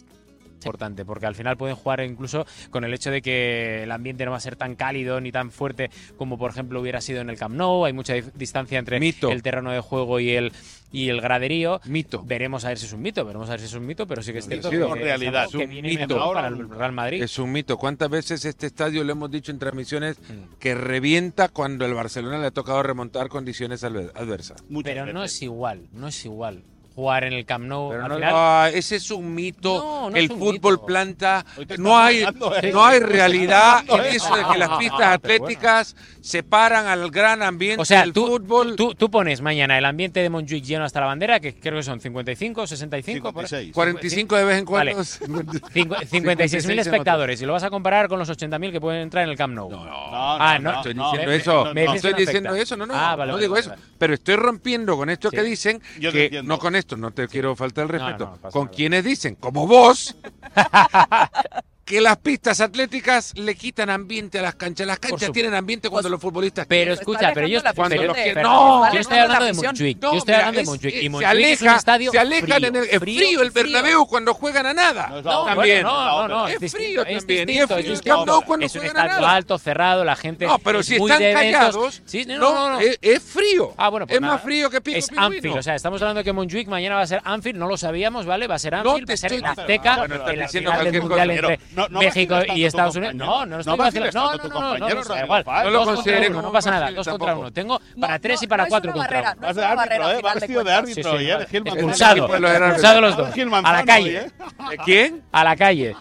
[0.64, 4.31] importante, porque al final pueden jugar incluso con el hecho de que el ambiente no
[4.33, 7.38] va a ser tan cálido ni tan fuerte como por ejemplo hubiera sido en el
[7.38, 9.31] Camp Nou, hay mucha distancia entre Mito.
[9.31, 10.53] el terreno de juego y el
[10.92, 11.81] y el graderío.
[11.85, 12.23] Mito.
[12.25, 14.23] Veremos a ver si es un mito, veremos a ver si es un mito, pero
[14.23, 15.49] sí que es cierto que es realidad.
[15.49, 16.14] que Es un viene mito.
[16.16, 17.23] mejor para Ahora el Real Madrid.
[17.23, 17.79] Es un mito.
[17.79, 20.59] ¿Cuántas veces este estadio, lo hemos dicho en transmisiones, Mm.
[20.59, 24.64] que revienta cuando el Barcelona le ha tocado remontar condiciones adver- adversas?
[24.68, 25.37] Muchas Pero no veces.
[25.37, 26.64] es igual, no es igual
[27.00, 27.90] jugar en el Camp Nou.
[27.90, 29.78] Pero al no, final- ah, ese es un mito.
[29.78, 30.86] No, no el es un fútbol mito.
[30.86, 31.44] planta.
[31.78, 32.70] No hay, ¿eh?
[32.72, 37.80] no hay realidad en eso de que las pistas Pero atléticas separan al gran ambiente
[37.80, 38.76] O sea, del tú, fútbol.
[38.76, 41.82] tú, tú pones mañana el ambiente de Montjuic lleno hasta la bandera, que creo que
[41.82, 43.48] son 55, 65, por ahí.
[43.48, 43.74] 56.
[43.74, 44.96] 45 de vez en cuando.
[44.96, 45.02] Vale.
[45.74, 49.30] Cincu- 56.000 espectadores y lo vas a comparar con los 80.000 que pueden entrar en
[49.30, 49.70] el Camp Nou.
[49.70, 49.90] No, no.
[49.90, 51.64] No, Ah, no, no, estoy no, diciendo eso.
[51.66, 52.62] me- me no estoy no diciendo afecta.
[52.62, 52.94] eso, no, no.
[52.94, 53.70] Ah, vale, no vale, digo vale, eso.
[53.70, 53.82] vale.
[53.98, 55.36] Pero estoy rompiendo con esto Sí.
[55.36, 58.38] que dicen que no con esto, no te quiero faltar el respeto.
[58.42, 58.76] no, con nada.
[58.76, 60.16] quienes dicen, como vos,
[61.90, 64.87] que las pistas atléticas le quitan ambiente a las canchas.
[64.87, 65.33] Las canchas supuesto.
[65.33, 66.94] tienen ambiente cuando Pues- los futbolistas Pero quieren.
[67.00, 69.53] Escucha, pero yo Cuando pero- los que- de- no, está yo estoy la hablando de.
[69.55, 69.98] Montjuic.
[70.00, 70.94] No, yo estoy mira, hablando de es- Montjuic.
[70.94, 73.42] eh, Y se Montjuic es un aleja, estadio se alejan frío, en el es frío,
[73.42, 75.07] el Bernabéu cuando juegan a nada.
[75.09, 75.83] No, es No, también.
[75.83, 78.26] bueno, no, no, no, Es distinto, frío es también, y es distinto, frío es distinto.
[78.26, 79.35] Nou cuando Es un juegan a estadio nada.
[79.35, 82.53] alto, cerrado, la gente No, pero es si muy están de callados, Sí, no, no,
[82.55, 82.81] no, no.
[82.81, 83.74] Es, es frío.
[83.76, 85.11] Ah, bueno, pues es más frío que pico Es.
[85.16, 87.76] Anfield, o sea, estamos hablando de que Montjuic mañana va a ser Anfield, no lo
[87.76, 88.46] sabíamos, ¿vale?
[88.46, 91.61] Va a ser Anfield, va a ser el Azteca, en la final del Mundial entre
[91.82, 93.14] No, no México y Estados Unidos.
[93.14, 94.30] No, no, no No estoy vaciles vacilando.
[94.30, 95.44] No, no, tu no, no, no, no, da igual.
[95.46, 97.52] No lo uno, como no pasa nada, dos contra uno.
[97.52, 99.34] Tengo No, para tres no, y para no cuatro contra uno.
[99.34, 99.98] no Vas de árbitro, ¿eh?
[99.98, 101.46] Vas final de vestido de árbitro Sí, sí, ¿eh?
[101.52, 102.26] Expulsado.
[102.26, 103.44] Pues Expulsado los árbitro.
[103.50, 103.64] dos.
[103.64, 104.16] A la calle.
[104.18, 104.30] ¿eh?
[104.70, 105.22] ¿De quién?
[105.32, 105.96] A la calle.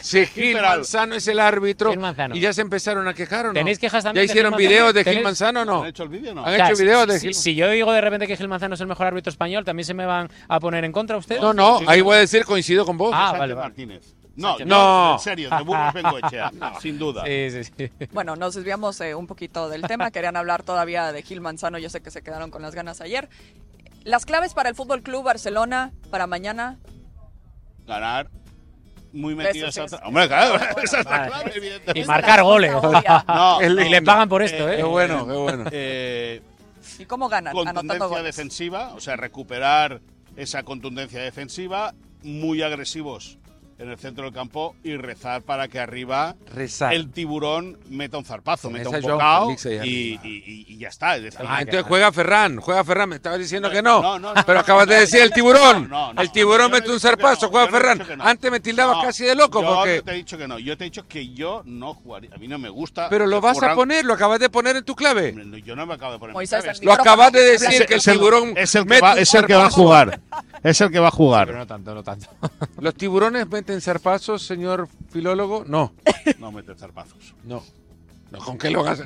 [0.00, 0.60] Si Gil.
[0.60, 2.36] Manzano es el árbitro Gil Manzano.
[2.36, 3.54] y ya se empezaron a quejar o no.
[3.54, 5.82] ¿Tenéis quejas ¿Ya también de hicieron videos de Gil ¿Tenéis- Manzano o no?
[5.82, 6.44] ¿Han hecho el vídeo no?
[6.44, 8.74] ¿Han hecho si- videos de si, Gil si yo digo de repente que Gil Manzano
[8.74, 11.40] es el mejor árbitro español, ¿también se me van a poner en contra ustedes?
[11.42, 13.12] No, no, ahí voy a decir coincido con vos.
[13.14, 13.54] Ah, vale.
[13.54, 14.14] Martínez.
[14.42, 14.66] No, Sánchez.
[14.66, 14.76] No.
[15.08, 16.50] no, en serio, de Burgos Bengoechea,
[16.80, 17.24] sin duda.
[17.24, 17.90] Sí, sí, sí.
[18.12, 20.10] Bueno, nos desviamos eh, un poquito del tema.
[20.10, 21.78] Querían hablar todavía de Gil Manzano.
[21.78, 23.28] Yo sé que se quedaron con las ganas ayer.
[24.04, 26.78] Las claves para el Fútbol Club Barcelona para mañana.
[27.86, 28.28] Ganar
[29.12, 30.08] muy metido Eso esa sí es- otra.
[30.08, 32.06] Hombre, claro, Bueno, esa es la clave, Y evidentemente.
[32.06, 32.72] marcar goles.
[33.28, 34.76] No, Y le pagan por esto, Eh, ¿eh?
[34.78, 35.64] Qué bueno, qué bueno.
[35.70, 36.42] eh,
[36.98, 37.50] ¿Y cómo ganan?
[37.50, 38.24] Anotando contundencia goles.
[38.36, 40.00] defensiva, o sea, recuperar
[40.36, 43.38] esa contundencia defensiva, muy agresivos
[43.82, 46.94] en el centro del campo y rezar para que arriba Rezar.
[46.94, 49.84] el tiburón meta un zarpazo, meta un bocado y, arriba.
[49.86, 51.16] y- y- y ya está.
[51.16, 53.08] Es decir, Ah, entonces juega Ferran, juega Ferran.
[53.08, 54.00] Me estabas diciendo que no.
[54.00, 55.88] No, no, no, pero no, acabas no, de no, decir el tiburón.
[55.88, 58.20] no, no, el tiburón mete un zarpazo, no, juega Ferran.
[58.20, 60.02] Antes me tildabas No, casi de loco yo porque.
[60.02, 60.58] te he dicho que no.
[60.58, 62.30] Yo te he dicho que yo no jugaría.
[62.34, 63.08] A mí no me gusta.
[63.08, 65.34] Pero lo vas a poner, lo acabas de poner en tu clave.
[65.64, 66.34] Yo no me acabo de poner.
[66.34, 66.84] Moisés, mi clave.
[66.86, 68.86] Lo acabas de decir que el Es el- tiburón es el
[69.46, 70.20] que va, a jugar.
[70.62, 71.54] Es el que va a Pero jugar.
[71.54, 72.26] no tanto, no tanto.
[72.80, 75.64] ¿Los tiburones meten zarpazos, señor filólogo?
[75.66, 75.92] No,
[76.38, 77.34] No mete zarpazos.
[77.44, 77.62] no.
[78.30, 79.02] No, ¿Con qué lo hagas?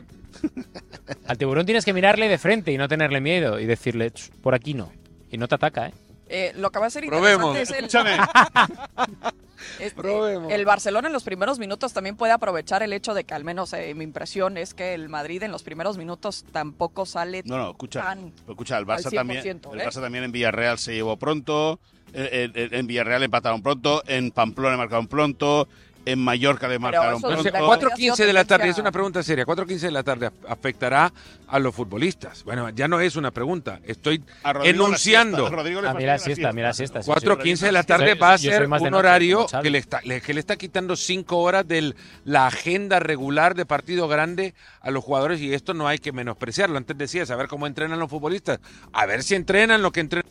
[1.27, 4.55] Al tiburón tienes que mirarle de frente y no tenerle miedo y decirle, "Ch, por
[4.55, 4.92] aquí no.
[5.31, 5.95] Y no te ataca, ¿eh?
[6.29, 7.57] Eh, lo que va a ser Probemos.
[7.57, 8.19] interesante es el, Escúchame.
[9.81, 10.53] es- Probemos.
[10.53, 13.73] el Barcelona en los primeros minutos también puede aprovechar el hecho de que al menos
[13.73, 17.71] eh, mi impresión es que el Madrid en los primeros minutos tampoco sale No, no,
[17.71, 18.03] escucha.
[18.03, 19.43] tan Escucha, el Barça también.
[19.43, 19.87] 100%, El ¿eh?
[19.87, 21.79] Barça también en Villarreal se llevó pronto.
[22.12, 24.03] eh, eh, En Villarreal empataron pronto.
[24.07, 25.69] En Pamplona marcaron pronto.
[26.07, 27.66] En Mallorca le marcaron eso O es sea, la pronto.
[27.66, 31.12] cuatro- 4.15 de la tarde, es una pregunta seria, 4.15 de la tarde afectará
[31.49, 32.45] a los futbolistas.
[32.45, 35.37] Bueno, ya no es una pregunta, estoy A Rodrigo la enunciando.
[35.38, 37.03] siesta, a Rodrigo le Ah, mira, fastidia siesta, mira, siesta.
[37.03, 37.11] sí, sí.
[37.11, 39.62] 4.15 de la Soy- tarde va a ser de un noche, horario como Xavi.
[39.64, 43.66] que le, está, le- que le está quitando 5 horas de la agenda regular de
[43.66, 46.79] partido grande a los jugadores y esto no hay que menospreciarlo.
[46.79, 48.61] Antes decías, a ver cómo entrenan los futbolistas,
[48.92, 50.31] a ver si entrenan lo que entrenan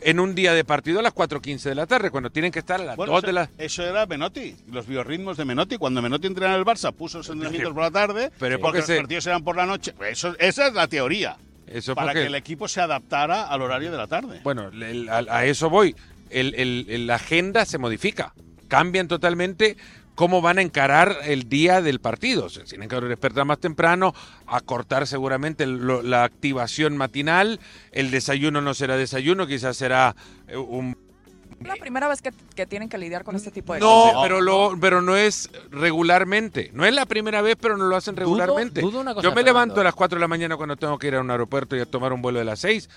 [0.00, 2.80] en un día de partido a las 4.15 de la tarde, cuando tienen que estar
[2.80, 3.50] a las Bueno, 2 eso, de la...
[3.58, 5.76] eso era Menotti, los biorritmos de Menotti.
[5.78, 8.78] Cuando Menotti entrenaba en el Barça, puso los entrenamientos por la tarde, Pero porque porque
[8.78, 9.94] los se- partidos eran por la noche.
[10.10, 11.36] Eso, esa es la teoría.
[11.66, 14.40] Eso para porque- que el equipo se adaptara al horario de la tarde.
[14.42, 15.94] Bueno, el- a, a eso voy.
[16.30, 18.34] El- el- la agenda se modifica.
[18.68, 19.76] Cambian totalmente
[20.14, 22.48] cómo van a encarar el día del partido.
[22.48, 24.14] Se tienen que despertar más temprano,
[24.46, 27.60] acortar seguramente el- lo- la activación matinal.
[27.92, 30.14] El desayuno no será desayuno, quizás será
[30.48, 30.96] eh, un...
[31.60, 34.22] Es la primera vez que, que tienen que lidiar con este tipo de No, cosas.
[34.24, 36.70] pero, lo, pero no es regularmente.
[36.74, 38.80] No es la primera vez, pero no lo hacen regularmente.
[38.80, 41.06] dudo una cosa, Yo me levanto a las 4 de la mañana cuando tengo que
[41.06, 42.90] ir a un aeropuerto y a tomar un vuelo de las 6.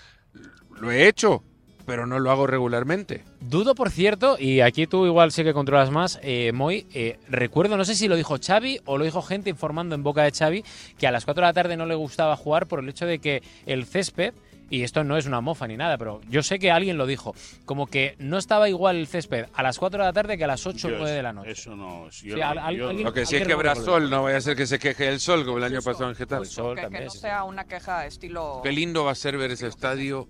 [0.80, 1.44] Lo he hecho,
[1.86, 3.24] pero no lo hago regularmente.
[3.42, 7.78] Dudo, por cierto, y aquí tú igual sí que controlas más, eh, Moy, eh, recuerdo,
[7.78, 10.64] no sé si lo dijo Xavi o lo dijo gente informando en boca de Xavi,
[10.98, 13.20] que a las 4 de la tarde no le gustaba jugar por el hecho de
[13.20, 14.34] que el césped
[14.68, 17.36] y esto no es una mofa ni nada, pero yo sé que alguien lo dijo,
[17.66, 20.48] como que no estaba igual el césped a las 4 de la tarde que a
[20.48, 21.52] las 8 o Yo 9 de la noche.
[21.52, 22.08] Eso no.
[22.12, 24.24] si yo no- al- al- yo- alguien- Lo que sí es que habrá sol, no
[24.24, 26.40] vaya a ser que se queje el sol como el año pasado en Getafe.
[26.40, 28.62] Pues sol que, no sea una queja estilo...
[28.64, 30.28] Qué lindo va a ser ver ese estadio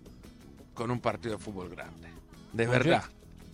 [0.75, 2.09] con un partido de fútbol grande.
[2.53, 3.03] De verdad.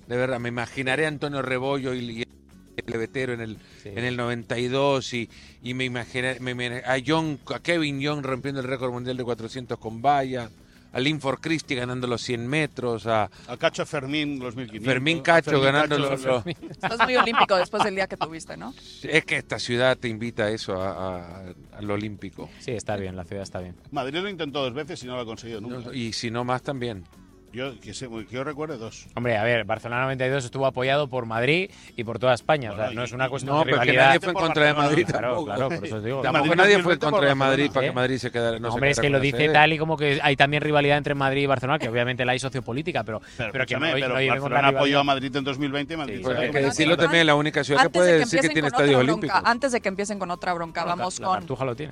[0.08, 0.40] De verdad.
[0.42, 3.90] Me imaginaré a Antonio Rebollo y, el Levetero en el, Sí.
[3.90, 5.30] en el 92 y,
[5.62, 9.24] y me imaginé me, me- a, John, a Kevin Young rompiendo el récord mundial de
[9.24, 10.50] 400 con vallas,
[10.94, 14.86] a Linford Christie ganando los 100 metros, a A Cacho Fermín, los 1500.
[14.86, 16.24] Fermín Cacho Fermín ganando Cacho, los...
[16.46, 18.74] los- Estás muy olímpico después del día que tuviste, ¿no?
[19.04, 21.44] Es que esta ciudad te invita a eso, a, a-
[21.78, 22.50] al olímpico.
[22.60, 23.76] Sí, está bien, la ciudad está bien.
[23.92, 25.94] Madrid lo intentó dos veces y no lo ha conseguido nunca.
[25.96, 27.04] Y si no más también.
[27.54, 29.08] Yo, que, sé, que yo recuerde dos.
[29.14, 32.72] Hombre, a ver, Barcelona 92 estuvo apoyado por Madrid y por toda España.
[32.72, 34.06] o sea, Bueno, no y- es una cuestión No, de rivalidad.
[34.08, 35.46] nadie fue en contra de Madrid Claro, tampoco.
[35.46, 36.22] claro, por eso os digo.
[36.22, 37.90] Tampoco Madrid nadie 2020 fue en contra de Madrid para ¿eh?
[37.90, 38.60] que Madrid se quedara.
[38.60, 40.98] No se Hombre, es quedara que lo dice tal y como que hay también rivalidad
[40.98, 43.94] entre Madrid y Barcelona, que obviamente la hay sociopolítica, pero, Pero, pero que no, no
[43.94, 45.04] pero con Barcelona la apoyó a.
[45.04, 47.84] Madrid en 2020 y Madrid Sí, Pues hay que decirlo antes- también, la única ciudad
[47.84, 49.42] que puede de que decir que empiecen tiene con otra estadios bronca, olímpicos.
[49.52, 51.46] antes de que empiecen con otra bronca, vamos con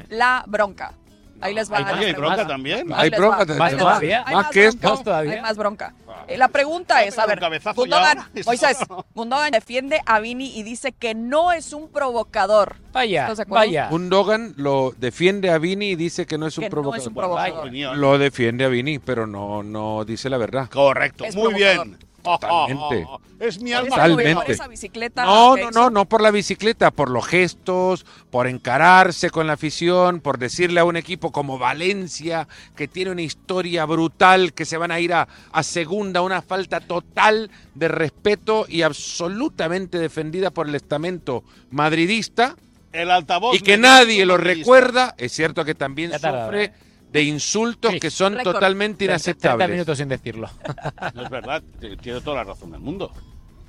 [0.09, 0.93] la bronca.
[1.41, 1.77] Ahí les va.
[1.77, 2.17] Hay ¿hay preguntas.
[2.17, 2.87] bronca también?
[2.93, 3.45] Hay bronca.
[3.45, 4.23] ¿Todavía?
[4.25, 4.75] Hay ¿Más que bronca.
[4.75, 4.89] esto?
[4.89, 5.33] ¿Más todavía?
[5.33, 5.93] Hay más bronca.
[6.27, 7.39] Eh, La pregunta es, a un ver,
[7.75, 8.17] Gundogan.
[8.45, 8.77] Moisés,
[9.15, 12.75] Gundogan defiende a Vini y dice que no es un provocador.
[12.91, 13.87] Vaya, vaya.
[13.91, 16.99] Un Dogan lo defiende a Vini y dice que no es un Que no provocador.
[17.01, 17.97] es un provocador.
[17.97, 20.69] Lo defiende a Vini, pero no, no dice la verdad.
[20.69, 21.87] Correcto, Es muy provocador.
[21.87, 22.08] bien.
[22.37, 23.07] Totalmente.
[23.39, 23.91] Es mi alma.
[23.95, 24.33] Totalmente.
[24.35, 29.29] por esa bicicleta No, no, no, no por la bicicleta, por los gestos, por encararse
[29.29, 34.51] con la afición, por decirle a un equipo como Valencia, que tiene una historia brutal,
[34.51, 39.97] que se van a ir a, a segunda, una falta total de respeto y absolutamente
[39.99, 42.57] defendida por el estamento madridista,
[42.91, 43.55] El altavoz.
[43.55, 44.59] y que nadie lo madridista.
[44.59, 46.73] recuerda, es cierto que también sufre ¿eh?
[47.11, 47.99] De insultos Sí.
[47.99, 48.53] que son Récord.
[48.53, 49.69] totalmente 30 inaceptables.
[49.69, 50.49] minutos sin decirlo.
[51.15, 51.63] No es verdad,
[52.01, 53.11] tiene toda la razón del mundo.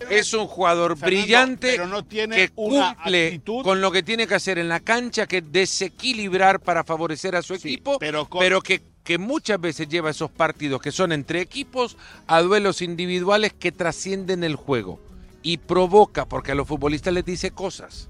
[0.08, 4.26] Es un jugador Fernando, brillante pero no tiene que cumple actitud- con lo que tiene
[4.26, 8.62] que hacer en la cancha, que es desequilibrar para favorecer a su Sí, equipo, pero
[8.62, 13.72] que, que muchas veces lleva esos partidos que son entre equipos a duelos individuales que
[13.72, 15.00] trascienden el juego
[15.42, 18.08] y provoca, porque a los futbolistas les dice cosas.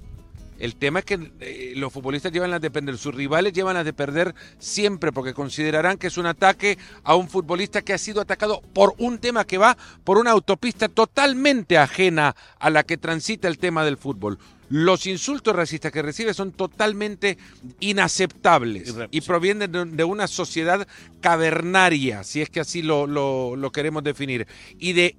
[0.61, 3.83] El tema es que eh, los futbolistas llevan las de perder, sus rivales llevan las
[3.83, 8.21] de perder siempre, porque considerarán que es un ataque a un futbolista que ha sido
[8.21, 13.47] atacado por un tema que va por una autopista totalmente ajena a la que transita
[13.47, 14.37] el tema del fútbol.
[14.69, 17.39] Los insultos racistas que recibe son totalmente
[17.79, 20.87] inaceptables y provienen de, de una sociedad
[21.21, 24.45] cavernaria, si es que así lo, lo- lo queremos definir,
[24.77, 25.15] y de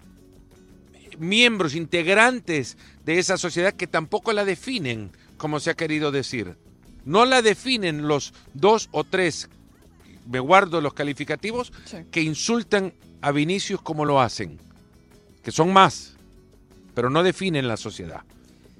[1.18, 5.10] miembros integrantes de esa sociedad que tampoco la definen,
[5.42, 6.56] como se ha querido decir.
[7.04, 9.48] No la definen los dos o tres,
[10.30, 11.96] me guardo los calificativos, Sí.
[12.12, 14.60] que insultan a Vinicius como lo hacen,
[15.42, 16.14] que son más,
[16.94, 18.20] pero no definen la sociedad.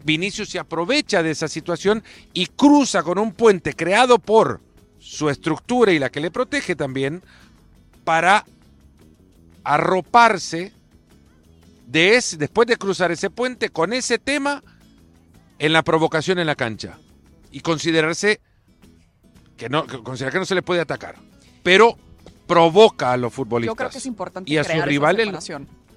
[0.05, 4.61] Vinicius se aprovecha de esa situación y cruza con un puente creado por
[5.01, 7.25] su estructura y la que le protege también
[8.05, 8.45] para
[9.65, 10.73] arroparse
[11.89, 14.63] de ese, después de cruzar ese puente con ese tema
[15.63, 16.99] en la provocación en la cancha
[17.53, 18.41] y considerarse
[19.57, 21.15] que no que considerar que no se le puede atacar,
[21.63, 21.97] pero
[22.49, 25.29] provoca a los futbolistas Yo creo que es importante y a sus rivales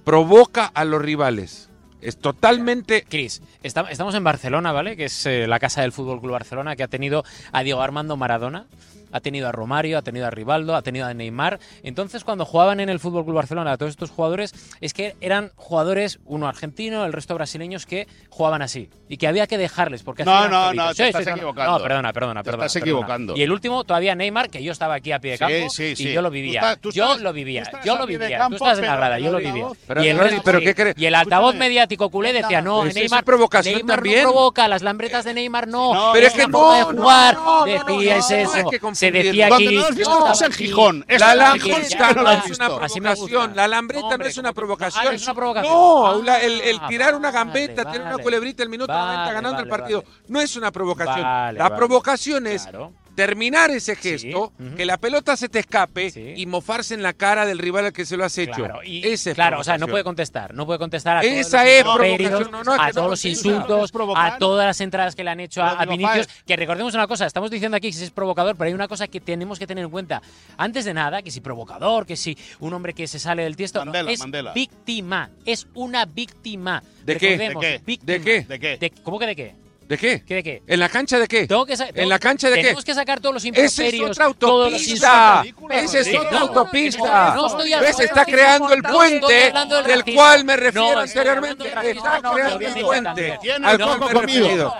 [0.04, 1.70] provoca a los rivales.
[2.02, 4.96] Es totalmente Cris, esta- estamos en Barcelona, ¿vale?
[4.96, 8.16] Que es eh, la casa del Fútbol Club Barcelona, que ha tenido a Diego Armando
[8.16, 8.68] Maradona,
[9.16, 11.58] ha tenido a Romario, ha tenido a Rivaldo, ha tenido a Neymar.
[11.84, 16.20] Entonces, cuando jugaban en el Fútbol Club Barcelona, todos estos jugadores, es que eran jugadores,
[16.26, 18.90] uno argentino, el resto brasileños, que jugaban así.
[19.08, 21.78] Y que había que dejarles, porque No, no, no, te estás no, equivocando.
[21.78, 22.66] No, perdona, perdona, Te perdona.
[22.66, 22.92] estás perdona.
[23.00, 23.38] equivocando.
[23.38, 25.84] Y el último, todavía Neymar, que yo estaba aquí a pie de Sí, campo, sí,
[25.84, 26.12] y sí.
[26.12, 26.60] yo lo Tú vivía.
[26.60, 28.38] estás- tú yo lo tú vivía, yo lo vivía.
[28.38, 29.68] campo, Tú estás en la pero grada, yo lo vivía.
[29.88, 30.96] Pero, y el, ¿pero sí, qué crees?
[30.98, 31.66] y el altavoz Escúchame.
[31.70, 34.24] mediático culé decía, no, Pero Neymar, es provocación Neymar también.
[34.24, 35.94] no provoca, las lambretas de Neymar no.
[35.94, 37.36] No, Pero es que no, de jugar.
[37.36, 38.70] no, no, no, decía no, es no, eso.
[39.06, 39.76] Se decía Donde aquí.
[39.76, 40.52] no lo has visto yo es en.
[40.54, 41.06] Gijón.
[41.08, 43.56] La es Gijón, lambreta no no es una provocación.
[43.56, 45.06] La lambreta no es una provocación.
[45.06, 45.74] No es una provocación.
[45.74, 48.24] No, la- el, el tirar una vale, gambeta, tirar una vale.
[48.24, 50.02] culebrita el minuto 90 Vale, ganando el partido.
[50.04, 50.16] vale.
[50.28, 51.22] No es una provocación.
[51.24, 51.76] Vale, la vale.
[51.76, 52.94] provocación es Claro.
[53.16, 54.76] Terminar ese gesto, ujú.
[54.76, 56.34] que la pelota se te escape Sí.
[56.36, 58.54] y mofarse en la cara del rival al que se lo has hecho.
[58.54, 61.68] Claro, y- es claro o sea, no puede contestar, no puede contestar a Esa todos
[61.70, 64.38] es los provocación, improperios, no, no, es a que todos no, los sí, insultos, a
[64.38, 66.28] todas las entradas que le han hecho a, a Vinicius.
[66.46, 69.08] Que recordemos una cosa, estamos diciendo aquí que si es provocador, pero hay una cosa
[69.08, 70.22] que tenemos que tener en cuenta.
[70.58, 73.80] Antes de nada, que si provocador, que si un hombre que se sale del tiesto,
[73.80, 74.54] no, Mandela, es Mandela.
[74.54, 76.84] víctima, es una víctima.
[77.06, 77.38] ¿De qué?
[77.38, 77.82] ¿De qué?
[78.04, 78.42] ¿De qué?
[78.78, 78.92] ¿De qué?
[79.04, 79.65] ¿Cómo que de qué?
[79.88, 80.24] ¿De qué?
[80.26, 80.64] ¿Qué de qué?
[80.66, 81.46] ¿En la cancha de qué?
[81.46, 82.62] Tengo que ¿En la cancha de qué?
[82.64, 85.46] Tenemos que sacar todos los Esa es improperios, otra autopista.
[85.70, 87.36] Esa es otra autopista.
[87.36, 88.00] no estoy ¿Ves?
[88.00, 89.54] Está creando el puente
[89.86, 91.68] del cual me refiero anteriormente.
[91.68, 93.40] Está creando el puente.
[93.64, 94.74] al cual me he referido.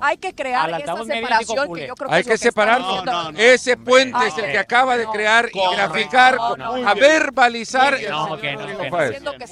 [0.00, 1.82] Hay que crear esa separación culé.
[1.82, 3.04] que yo creo que Hay que separarlo.
[3.36, 6.38] Ese puente es el que acaba de crear y graficar,
[6.86, 7.98] a verbalizar.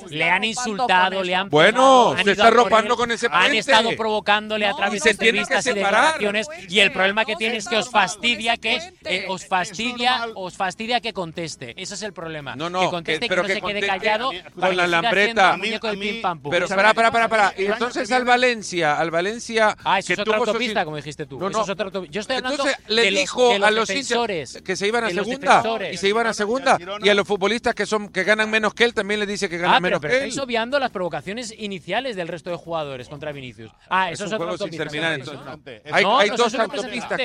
[0.08, 3.58] Le han insultado, le han Bueno, han se está arropando con ese Han puente.
[3.58, 6.12] estado provocándole a Tiene que entrevistas y separar.
[6.18, 9.48] declaraciones y el problema que No, tiene es que os fastidia que eh, os Es
[9.48, 11.74] fastidia, os fastidia que conteste.
[11.81, 12.57] Ese es el problema.
[12.57, 14.83] No, no, que conteste, que- que, pero no que se quede callado con para la
[14.83, 15.57] que siga lambreta.
[15.57, 16.51] muñeco a del mí- pim pam pum.
[16.51, 17.55] Pero para, para, para, para.
[17.57, 19.77] Y entonces que al Valencia, al Valencia.
[19.85, 21.38] Ah, eso que es otra autopista, como dijiste tú.
[21.38, 21.64] No, Eso no.
[21.64, 22.12] es otra autopista.
[22.12, 24.62] Yo estoy hablando Entonces le de los, dijo de los a los defensores.
[24.64, 27.87] que se iban a segunda y se iban a segunda y a los futbolistas que
[27.87, 30.12] son que ganan menos que él también le dice que ganan Ah, pero, menos pero
[30.12, 30.29] que él.
[30.29, 33.70] estáis obviando las provocaciones iniciales del resto de jugadores contra Vinicius.
[33.88, 34.77] Ah, Es eso es otra autopista.
[34.84, 35.82] Terminar, entonces.
[35.92, 37.20] Hay, No, hay no, dos autopistas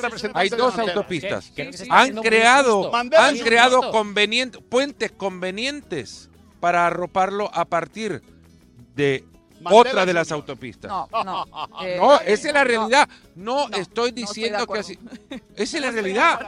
[0.00, 1.52] representante Hay dos autopistas.
[1.54, 3.92] ¿Qué- qué se está Han creado, han creado justo.
[3.98, 8.22] convenient- puentes convenientes para arroparlo a partir
[8.94, 9.24] de
[9.70, 10.90] otra de las autopistas.
[10.90, 11.44] No, no.
[11.82, 13.08] eh, No, esa es la realidad.
[13.36, 14.98] No, No, estoy no estoy de diciendo que así.
[15.56, 16.40] Esa es la realidad.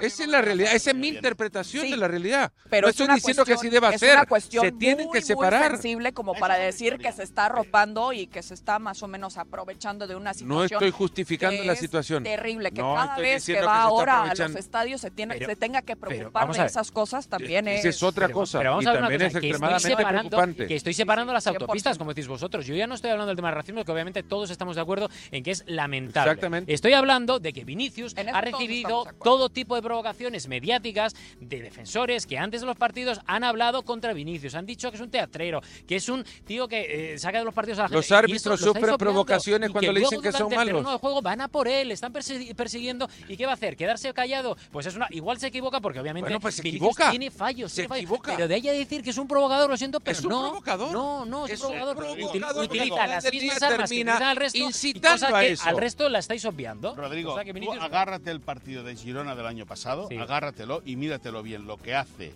[0.00, 0.66] Esa es la realidad.
[0.66, 2.52] pasa Esa es mi interpretación Sí, de la realidad.
[2.70, 4.14] Pero no es estoy una diciendo que así deba es ser.
[4.16, 5.70] Una cuestión Se tienen muy, que muy separar.
[5.72, 9.08] sensible como para es decir que se está arropando y que se está más o
[9.08, 10.48] menos aprovechando de una situación.
[10.58, 12.22] No estoy justificando que la es situación.
[12.24, 15.56] Terrible, que No, cada vez que va ahora a los estadios se, tiene, Pero- se
[15.56, 17.96] tenga que preocupar de esas cosas también Esa es...
[17.96, 18.58] es otra cosa.
[18.58, 20.66] pero vamos y a ver una también cosa, es extremadamente preocupante.
[20.66, 21.54] Que estoy separando las 100%.
[21.54, 22.66] autopistas, como decís vosotros.
[22.66, 25.08] Yo ya no estoy hablando del tema del racismo, que obviamente todos estamos de acuerdo
[25.30, 26.30] en que es lamentable.
[26.30, 26.72] Exactamente.
[26.74, 32.38] Estoy hablando de que Vinicius ha recibido todo tipo de provocaciones mediáticas de defensores que
[32.38, 34.54] antes de los partidos han hablado contra Vinicius.
[34.54, 37.54] Han dicho que es un teatrero, que es un tío que eh, saca de los
[37.54, 37.96] partidos a la gente.
[37.98, 40.84] Los árbitros sufren provocaciones cuando que le dicen que son el malos.
[40.92, 43.08] de juego van a por él, le están persi- persiguiendo.
[43.28, 43.76] ¿Y qué va a hacer?
[43.76, 44.56] ¿Quedarse callado?
[44.70, 45.06] Pues es una.
[45.10, 47.10] Igual se equivoca porque obviamente Bueno, pues se Vinicius equivoca.
[47.10, 47.70] tiene fallos.
[47.72, 48.02] Se tiene fallos.
[48.04, 48.34] equivoca.
[48.36, 50.40] Pero de ahí a decir que es un provocador, lo siento, pero Es un no.
[50.42, 50.92] provocador.
[50.92, 51.96] No, no, es, Es un un provocador.
[52.24, 54.58] Utiliza al las mismas armas que termina utilizan al resto.
[54.58, 55.68] incitando cosa a que eso.
[55.68, 56.94] al resto la estáis obviando.
[56.94, 60.16] Rodrigo, Cosa que tú Vinicius- agárrate el partido de Girona del año pasado, Sí.
[60.16, 62.32] agárratelo y míratelo bien lo que hace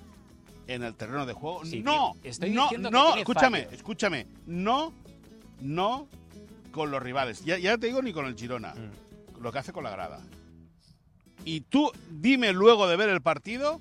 [0.68, 1.64] en el terreno de juego.
[1.64, 4.92] Sí, no, estoy no, diciendo que no, escúchame, escúchame, no,
[5.60, 6.08] no
[6.72, 7.44] con los rivales.
[7.44, 9.42] Ya, ya te digo ni con el Girona, Mm.
[9.42, 10.20] lo que hace con la grada.
[11.44, 13.80] Y tú dime luego de ver el partido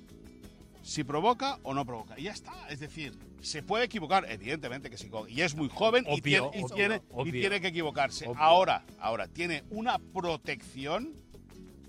[0.86, 2.14] si provoca o no provoca.
[2.18, 6.04] Y ya está, es decir, se puede equivocar, evidentemente que sí, y es muy joven
[6.08, 8.26] y, Obvio, tiene, y obvio, tiene- y tiene que equivocarse.
[8.28, 8.40] Obvio.
[8.40, 11.12] Ahora, ahora, tiene una protección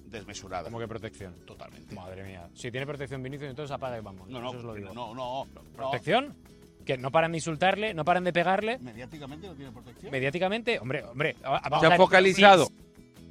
[0.10, 0.64] desmesurada.
[0.66, 1.36] Como que protección.
[1.46, 1.94] Totalmente.
[1.94, 2.50] Madre mía.
[2.56, 4.28] Si tiene protección Vinicius, entonces apaga y vamos.
[4.30, 4.94] No, no, Eso os lo digo.
[4.94, 5.62] no, no, no.
[5.76, 6.36] ¿Protección?
[6.86, 8.80] Que no paran de insultarle, no paran de pegarle.
[8.80, 10.12] Mediáticamente no tiene protección.
[10.12, 11.36] Mediáticamente, hombre, hombre.
[11.44, 12.66] vamos Se ha focalizado.
[12.68, 12.74] sí,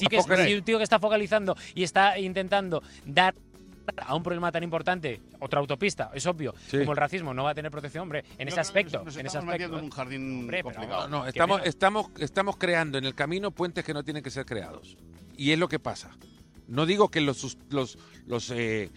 [0.00, 0.48] sí que es- focalizado.
[0.50, 3.34] si un tío que está focalizando y está intentando dar
[3.96, 6.78] a un problema tan importante, otra autopista, es obvio, Sí.
[6.78, 9.02] como el racismo, no va a tener protección, hombre, en Yo ese aspecto.
[9.04, 9.52] Nos, en ese estamos aspecto.
[9.52, 11.08] metiendo en un jardín Hombre, pero complicado.
[11.08, 11.68] No, no, ¿Qué estamos, menos?
[11.68, 14.96] estamos, estamos creando en el camino puentes que no tienen que ser creados.
[15.36, 16.10] Y es lo que pasa.
[16.68, 18.90] No digo que los, sus- los, los eh,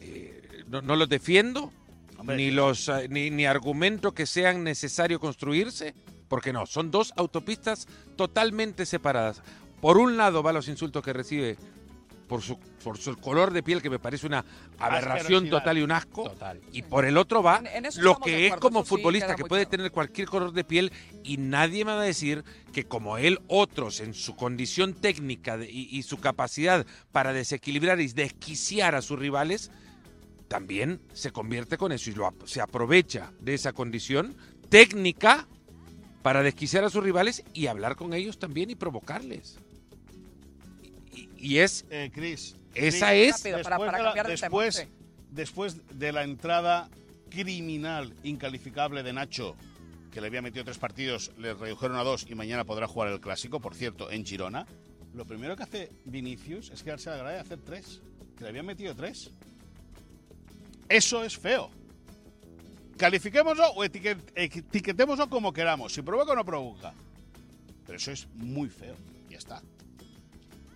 [0.00, 1.72] eh, no, no los defiendo,
[2.18, 5.94] Hombre, ni los eh, ni, ni argumento que sean necesario construirse,
[6.28, 9.42] porque no, son dos autopistas totalmente separadas.
[9.80, 11.56] Por un lado va los insultos que recibe
[12.28, 14.44] por su, por su color de piel, que me parece una
[14.78, 16.24] aberración total y un asco.
[16.30, 16.60] Total.
[16.72, 19.34] Y por el otro va En- en eso lo que es acuerdo, como sí futbolista,
[19.36, 19.70] que puede claro.
[19.76, 24.00] tener cualquier color de piel y nadie me va a decir que como él, otros
[24.00, 29.18] en su condición técnica de- y, y su capacidad para desequilibrar y desquiciar a sus
[29.18, 29.70] rivales,
[30.48, 34.36] también se convierte con eso y lo, se aprovecha de esa condición
[34.68, 35.46] técnica
[36.22, 39.58] para desquiciar a sus rivales y hablar con ellos también y provocarles.
[41.44, 42.56] Y, es, Eh, Chris.
[42.74, 44.82] esa Chris, es Rápido, para- después para de la- cambiar de tema, después, sí.
[45.30, 46.88] después de la entrada
[47.28, 49.54] criminal, incalificable de Nacho,
[50.10, 53.20] que le había metido tres partidos, le redujeron a dos y mañana podrá jugar el
[53.20, 54.66] clásico, por cierto, en Girona.
[55.12, 58.00] Lo primero que hace Vinicius es quedarse a la grada y hacer tres.
[58.38, 59.30] Que le habían metido tres.
[60.88, 61.70] Eso es feo.
[62.96, 65.92] Califiquémoslo o etiquet- etiquetémoslo como queramos.
[65.92, 66.94] Si provoca o no provoca.
[67.86, 68.96] Pero eso es muy feo.
[69.28, 69.62] Ya está.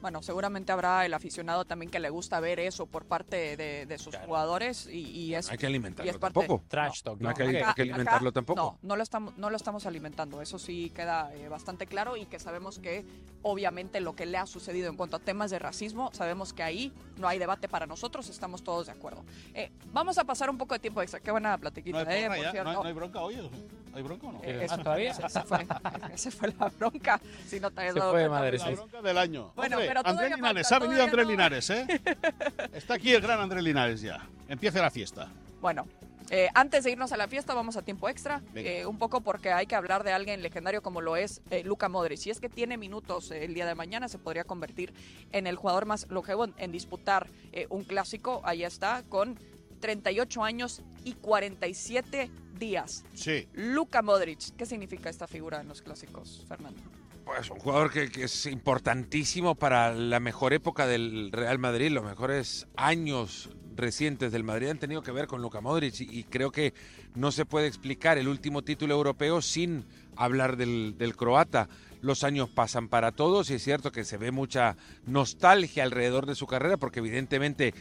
[0.01, 3.99] Bueno, seguramente habrá el aficionado también que le gusta ver eso por parte de, de
[3.99, 6.65] sus jugadores y, y es hay que y alimentarlo es parte- tampoco.
[6.69, 7.21] Trash talk.
[7.21, 7.67] No hay que- Ok.
[7.67, 8.61] hay que alimentarlo tampoco.
[8.61, 10.41] No, no lo estamos, no lo estamos alimentando.
[10.41, 13.05] Eso sí queda eh, bastante claro y que sabemos que
[13.43, 16.93] obviamente lo que le ha sucedido en cuanto a temas de racismo, sabemos que ahí
[17.17, 19.25] no hay debate para nosotros, estamos todos de acuerdo.
[19.55, 21.19] Eh, vamos a pasar un poco de tiempo extra.
[21.19, 22.65] Qué buena platiquita, No hay, eh, porra por ya, cierto.
[22.65, 23.51] no hay- no hay bronca hoy.
[23.95, 24.41] ¿Hay bronca o no?
[24.43, 25.11] Eh, ¿Más eso- todavía?
[25.11, 25.67] Esa fue,
[26.15, 27.21] esa fue la bronca.
[27.47, 29.53] Si no te Se dado fue, cuenta, madre, La bronca del año.
[29.57, 31.31] Bueno, Hombre, pero Andrés Linares, falta, ha venido Andrés no.
[31.31, 31.87] Linares, ¿eh?
[32.73, 34.27] Está aquí el gran Andrés Linares ya.
[34.49, 35.29] Empieza la fiesta.
[35.61, 35.87] Bueno,
[36.31, 38.43] eh, antes de irnos a la fiesta, vamos a tiempo extra.
[38.55, 41.89] Eh, un poco porque hay que hablar de alguien legendario como lo es eh, Luka
[41.89, 42.19] Modric.
[42.19, 44.93] Si es que tiene minutos eh, el día de mañana, se podría convertir
[45.33, 48.41] en el jugador más longevo en, en disputar eh, un clásico.
[48.45, 49.39] Ahí está, con
[49.79, 53.05] 38 años y 47 días.
[53.15, 53.49] Sí.
[53.55, 56.81] Luka Modric, ¿qué significa esta figura en los clásicos, Fernando?
[57.25, 61.91] Pues un jugador que, que es importantísimo para la mejor época del Real Madrid.
[61.91, 66.25] Los mejores años recientes del Madrid han tenido que ver con Luka Modric y, y
[66.25, 66.75] creo que
[67.15, 69.85] no se puede explicar el último título europeo sin
[70.17, 71.69] hablar del, del croata.
[72.01, 74.77] Los años pasan para todos y es cierto que se ve mucha
[75.07, 77.75] nostalgia alrededor de su carrera porque evidentemente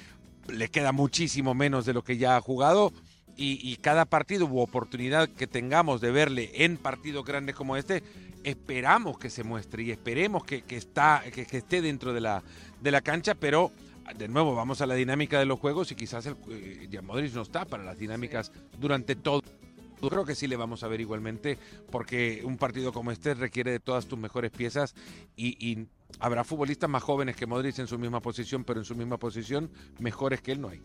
[0.49, 2.93] le queda muchísimo menos de lo que ya ha jugado.
[3.35, 8.01] Y, y cada partido u oportunidad que tengamos de verle en partidos grandes como este,
[8.43, 12.43] esperamos que se muestre y esperemos que, que está, que, que esté dentro de la,
[12.81, 13.71] de la cancha, pero
[14.15, 17.41] de nuevo vamos a la dinámica de los juegos y quizás el, eh, Modric no
[17.41, 19.41] está para las dinámicas durante todo.
[19.99, 21.57] Creo que sí le vamos a ver igualmente
[21.91, 24.93] porque un partido como este requiere de todas tus mejores piezas
[25.35, 25.87] y, y
[26.19, 29.69] habrá futbolistas más jóvenes que Modric en su misma posición, pero en su misma posición
[29.99, 30.81] mejores que él no hay.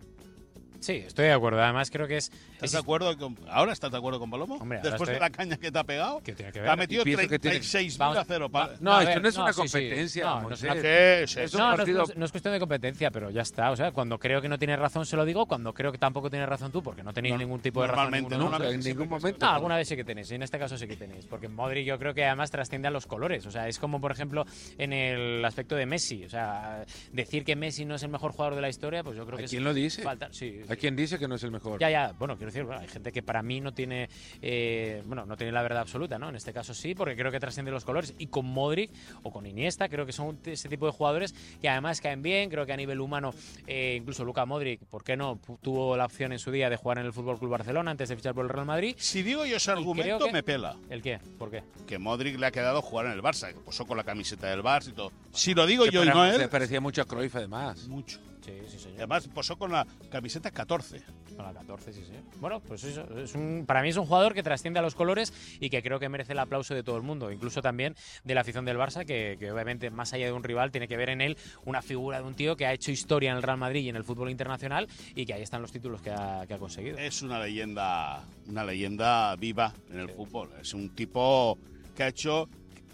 [0.82, 1.62] Sí, estoy de acuerdo.
[1.62, 2.30] Además, creo que es.
[2.54, 4.56] ¿Estás es- de acuerdo con, ¿Ahora estás de acuerdo con Palomo?
[4.56, 6.70] Hombre, Después de la caña que te ha pegado, ¿Qué tiene que te ver?
[6.70, 8.48] ha metido Y pienso que tiene- 36 Vamos- a 0.
[8.50, 9.68] va- No, a esto no es una sí, sí.
[9.72, 12.60] competencia, No, no es una- Es un No, no, partido- es, no es cuestión de
[12.60, 13.70] competencia, pero ya está.
[13.70, 16.28] O sea, cuando creo que no tienes razón se lo digo, cuando creo que tampoco
[16.30, 18.10] tienes razón tú, porque no tenéis No, ningún tipo de razón.
[18.10, 19.46] normalmente los en ningún momento.
[19.46, 21.86] No, alguna vez sí que tenéis, y en este caso sí que tenéis, porque Modric
[21.86, 24.44] yo creo que además trasciende a los colores, o sea, es como por ejemplo
[24.78, 28.56] en el aspecto de Messi, o sea, decir que Messi no es el mejor jugador
[28.56, 30.02] de la historia, pues yo creo que ¿A es quién lo dice?
[30.02, 30.60] falta, sí.
[30.72, 31.78] ¿Hay quien dice que no es el mejor?
[31.80, 34.08] Ya, ya, bueno, quiero decir, bueno, hay gente que para mí no tiene,
[34.40, 36.28] eh, bueno, no tiene la verdad absoluta, ¿no?
[36.30, 38.14] En este caso sí, porque creo que trasciende los colores.
[38.18, 38.90] Y con Modric
[39.22, 42.50] o con Iniesta, creo que son ese tipo de jugadores que además caen bien.
[42.50, 43.32] Creo que a nivel humano,
[43.66, 45.38] eh, incluso Luca Modric, ¿por qué no?
[45.60, 48.16] Tuvo la opción en su día de jugar en el Fútbol Club Barcelona antes de
[48.16, 48.94] fichar por el Real Madrid.
[48.98, 50.74] Si digo yo ese argumento, que- me pela.
[50.88, 51.18] ¿El qué?
[51.38, 51.62] ¿Por qué?
[51.86, 54.62] Que Modric le ha quedado jugar en el Barça, que posó con la camiseta del
[54.62, 55.12] Barça y todo.
[55.32, 57.86] Si lo digo yo y no Se él, parecía mucho a Cruyff además.
[57.88, 58.18] mucho.
[58.44, 58.98] Sí, sí, señor.
[58.98, 61.02] Además, posó con la camiseta 14.
[61.36, 62.12] Con la 14, sí, sí.
[62.40, 65.32] Bueno, pues eso, es un, para mí es un jugador que trasciende a los colores
[65.60, 68.40] y que creo que merece el aplauso de todo el mundo, incluso también de la
[68.40, 71.20] afición del Barça, que, que obviamente más allá de un rival tiene que ver en
[71.20, 73.88] él una figura de un tío que ha hecho historia en el Real Madrid y
[73.88, 76.98] en el fútbol internacional y que ahí están los títulos que ha, que ha conseguido.
[76.98, 80.50] Es una leyenda, una leyenda viva en el fútbol.
[80.60, 81.58] Es un tipo
[81.94, 82.48] que ha hecho.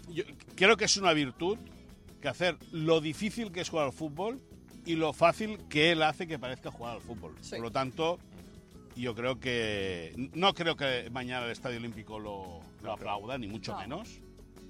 [0.09, 0.23] Yo
[0.55, 1.57] creo que es una virtud
[2.21, 4.41] que hacer lo difícil que es jugar al fútbol
[4.85, 7.35] y lo fácil que él hace que parezca jugar al fútbol.
[7.41, 7.51] Sí.
[7.51, 8.19] Por lo tanto,
[8.95, 10.13] yo creo que.
[10.33, 13.79] No creo que mañana el Estadio Olímpico lo, lo aplauda, ni mucho No.
[13.79, 14.19] menos.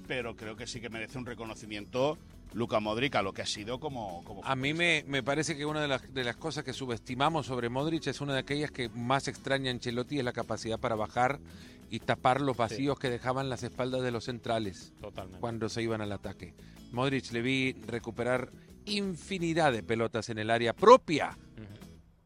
[0.08, 2.18] Pero creo que sí que merece un reconocimiento
[2.54, 4.24] Luca Modric a lo que ha sido como.
[4.24, 7.46] como A mí me, me parece que una de las, de las cosas que subestimamos
[7.46, 10.96] sobre Modric es una de aquellas que más extraña a Ancelotti es la capacidad para
[10.96, 11.40] bajar
[11.92, 15.40] y tapar los vacíos que dejaban las espaldas de los centrales Totalmente.
[15.40, 16.54] cuando se iban al ataque.
[16.92, 18.50] Modric le vi recuperar
[18.90, 21.38] infinidad de pelotas en el área propia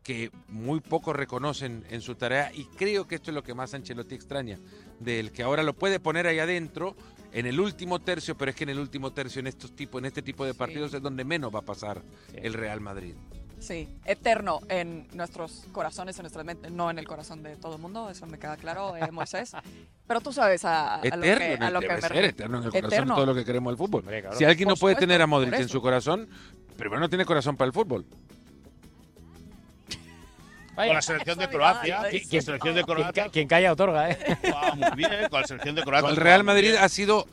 [0.04, 3.74] que muy pocos reconocen en su tarea y creo que esto es lo que más
[3.74, 4.60] Ancelotti extraña
[5.00, 6.98] del que ahora lo puede poner ahí adentro
[7.32, 10.06] en el último tercio, pero es que en el último tercio en estos tipos en
[10.06, 12.38] este tipo de partidos es donde menos va a pasar Sí.
[12.44, 13.16] el Real Madrid.
[13.64, 17.82] Sí, eterno en nuestros corazones, en nuestra mente, no en el corazón de todo el
[17.82, 19.54] mundo, eso me queda claro, eh, Moisés.
[20.08, 22.28] Pero tú sabes a, a lo Eterno, que, a lo que debe me ser refiero.
[22.28, 23.16] eterno en el corazón Eterno.
[23.16, 24.02] todo lo que queremos del fútbol.
[24.02, 24.38] Hombre, claro.
[24.38, 26.28] Si alguien no puede supuesto, tener a Modric en su corazón,
[26.76, 28.06] primero no tiene corazón para el fútbol.
[30.76, 32.02] Vaya, Con la selección de Croacia.
[32.10, 32.42] eso.
[32.42, 33.24] selección de quien, Croacia.
[33.26, 34.38] ca- quien calla otorga, ¿eh?
[34.42, 35.12] jugaba muy bien.
[35.30, 36.10] Con la selección de Croacia.
[36.10, 37.28] El jugaba Real Madrid ha sido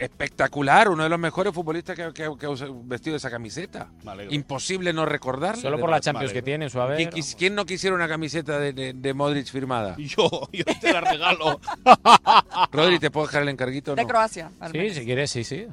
[0.00, 2.46] espectacular, uno de los mejores futbolistas que, que- que
[2.84, 3.88] vestido esa camiseta.
[4.30, 5.60] Imposible no recordarlo.
[5.62, 6.00] Solo por la.
[6.00, 7.10] Champions que tiene en su haber.
[7.38, 9.96] ¿Quién, no quisiera una camiseta de, de- de Modric firmada?
[9.98, 11.60] Yo, yo te la regalo.
[12.72, 13.94] Rodri, ¿te puedo dejar el encarguito?
[13.94, 14.08] De no?
[14.08, 14.96] Croacia, al Sí, menos.
[14.96, 15.66] si quieres, sí, sí.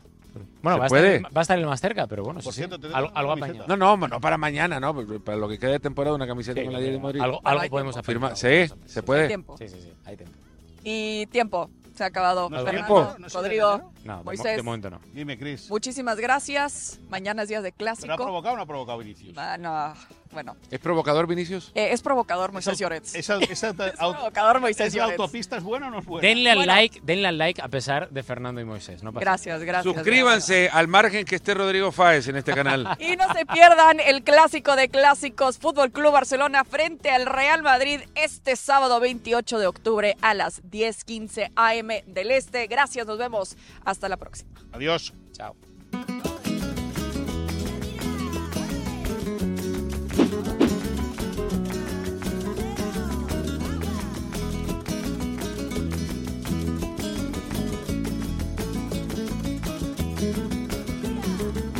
[0.61, 1.15] Bueno, ¿Se va a, puede?
[1.15, 2.93] estar, va a estar el más cerca, pero bueno, Por sí, cierto, sí.
[2.93, 3.65] algo, algo apañado.
[3.67, 4.93] No, no, no para mañana, ¿no?
[5.21, 7.21] Para lo que quede de temporada, una camiseta Sí, con la 10 de Modric.
[7.23, 8.35] algo, algo hay podemos afirmar.
[8.35, 9.27] Firma- sí, se puede.
[9.27, 9.57] Tiempo.
[9.57, 10.35] Sí, sí, sí, hay tiempo.
[10.83, 11.69] Y tiempo,
[11.99, 12.49] se ha acabado.
[12.49, 13.13] ¿No tiempo?
[13.19, 13.91] ¿No Rodrigo?
[14.05, 14.55] No, Moisés.
[14.55, 15.01] de momento no.
[15.13, 15.69] Dime, Chris.
[15.69, 16.97] muchísimas gracias.
[17.09, 18.15] Mañana es día de ¿Pero ha clásico.
[18.15, 19.37] provocado o no ha provocado Vinicius?
[19.37, 19.93] Ah, no,
[20.31, 21.71] bueno, ¿Es provocador, Vinicius?
[21.75, 23.15] eh, es provocador Moisés Esa- Llorens.
[23.15, 26.27] Esa, esa, Es provocador Moisés esa autopista es buena o no es buena?
[26.27, 26.73] Denle al Bueno.
[26.73, 29.01] like, denle al like a pesar de Fernando y Moisés.
[29.03, 29.95] No pasa Gracias, gracias.
[29.95, 32.87] Suscríbanse al margen que esté Rodrigo Fáez en este canal.
[32.99, 38.01] Y no se pierdan el clásico de clásicos Fútbol Club Barcelona frente al Real Madrid
[38.15, 42.67] este sábado 28 de octubre a las 10:15 AM del Este.
[42.67, 43.55] Gracias, nos vemos.
[43.85, 44.51] Hasta la próxima.
[44.73, 45.13] Adiós.
[45.31, 45.55] Chao.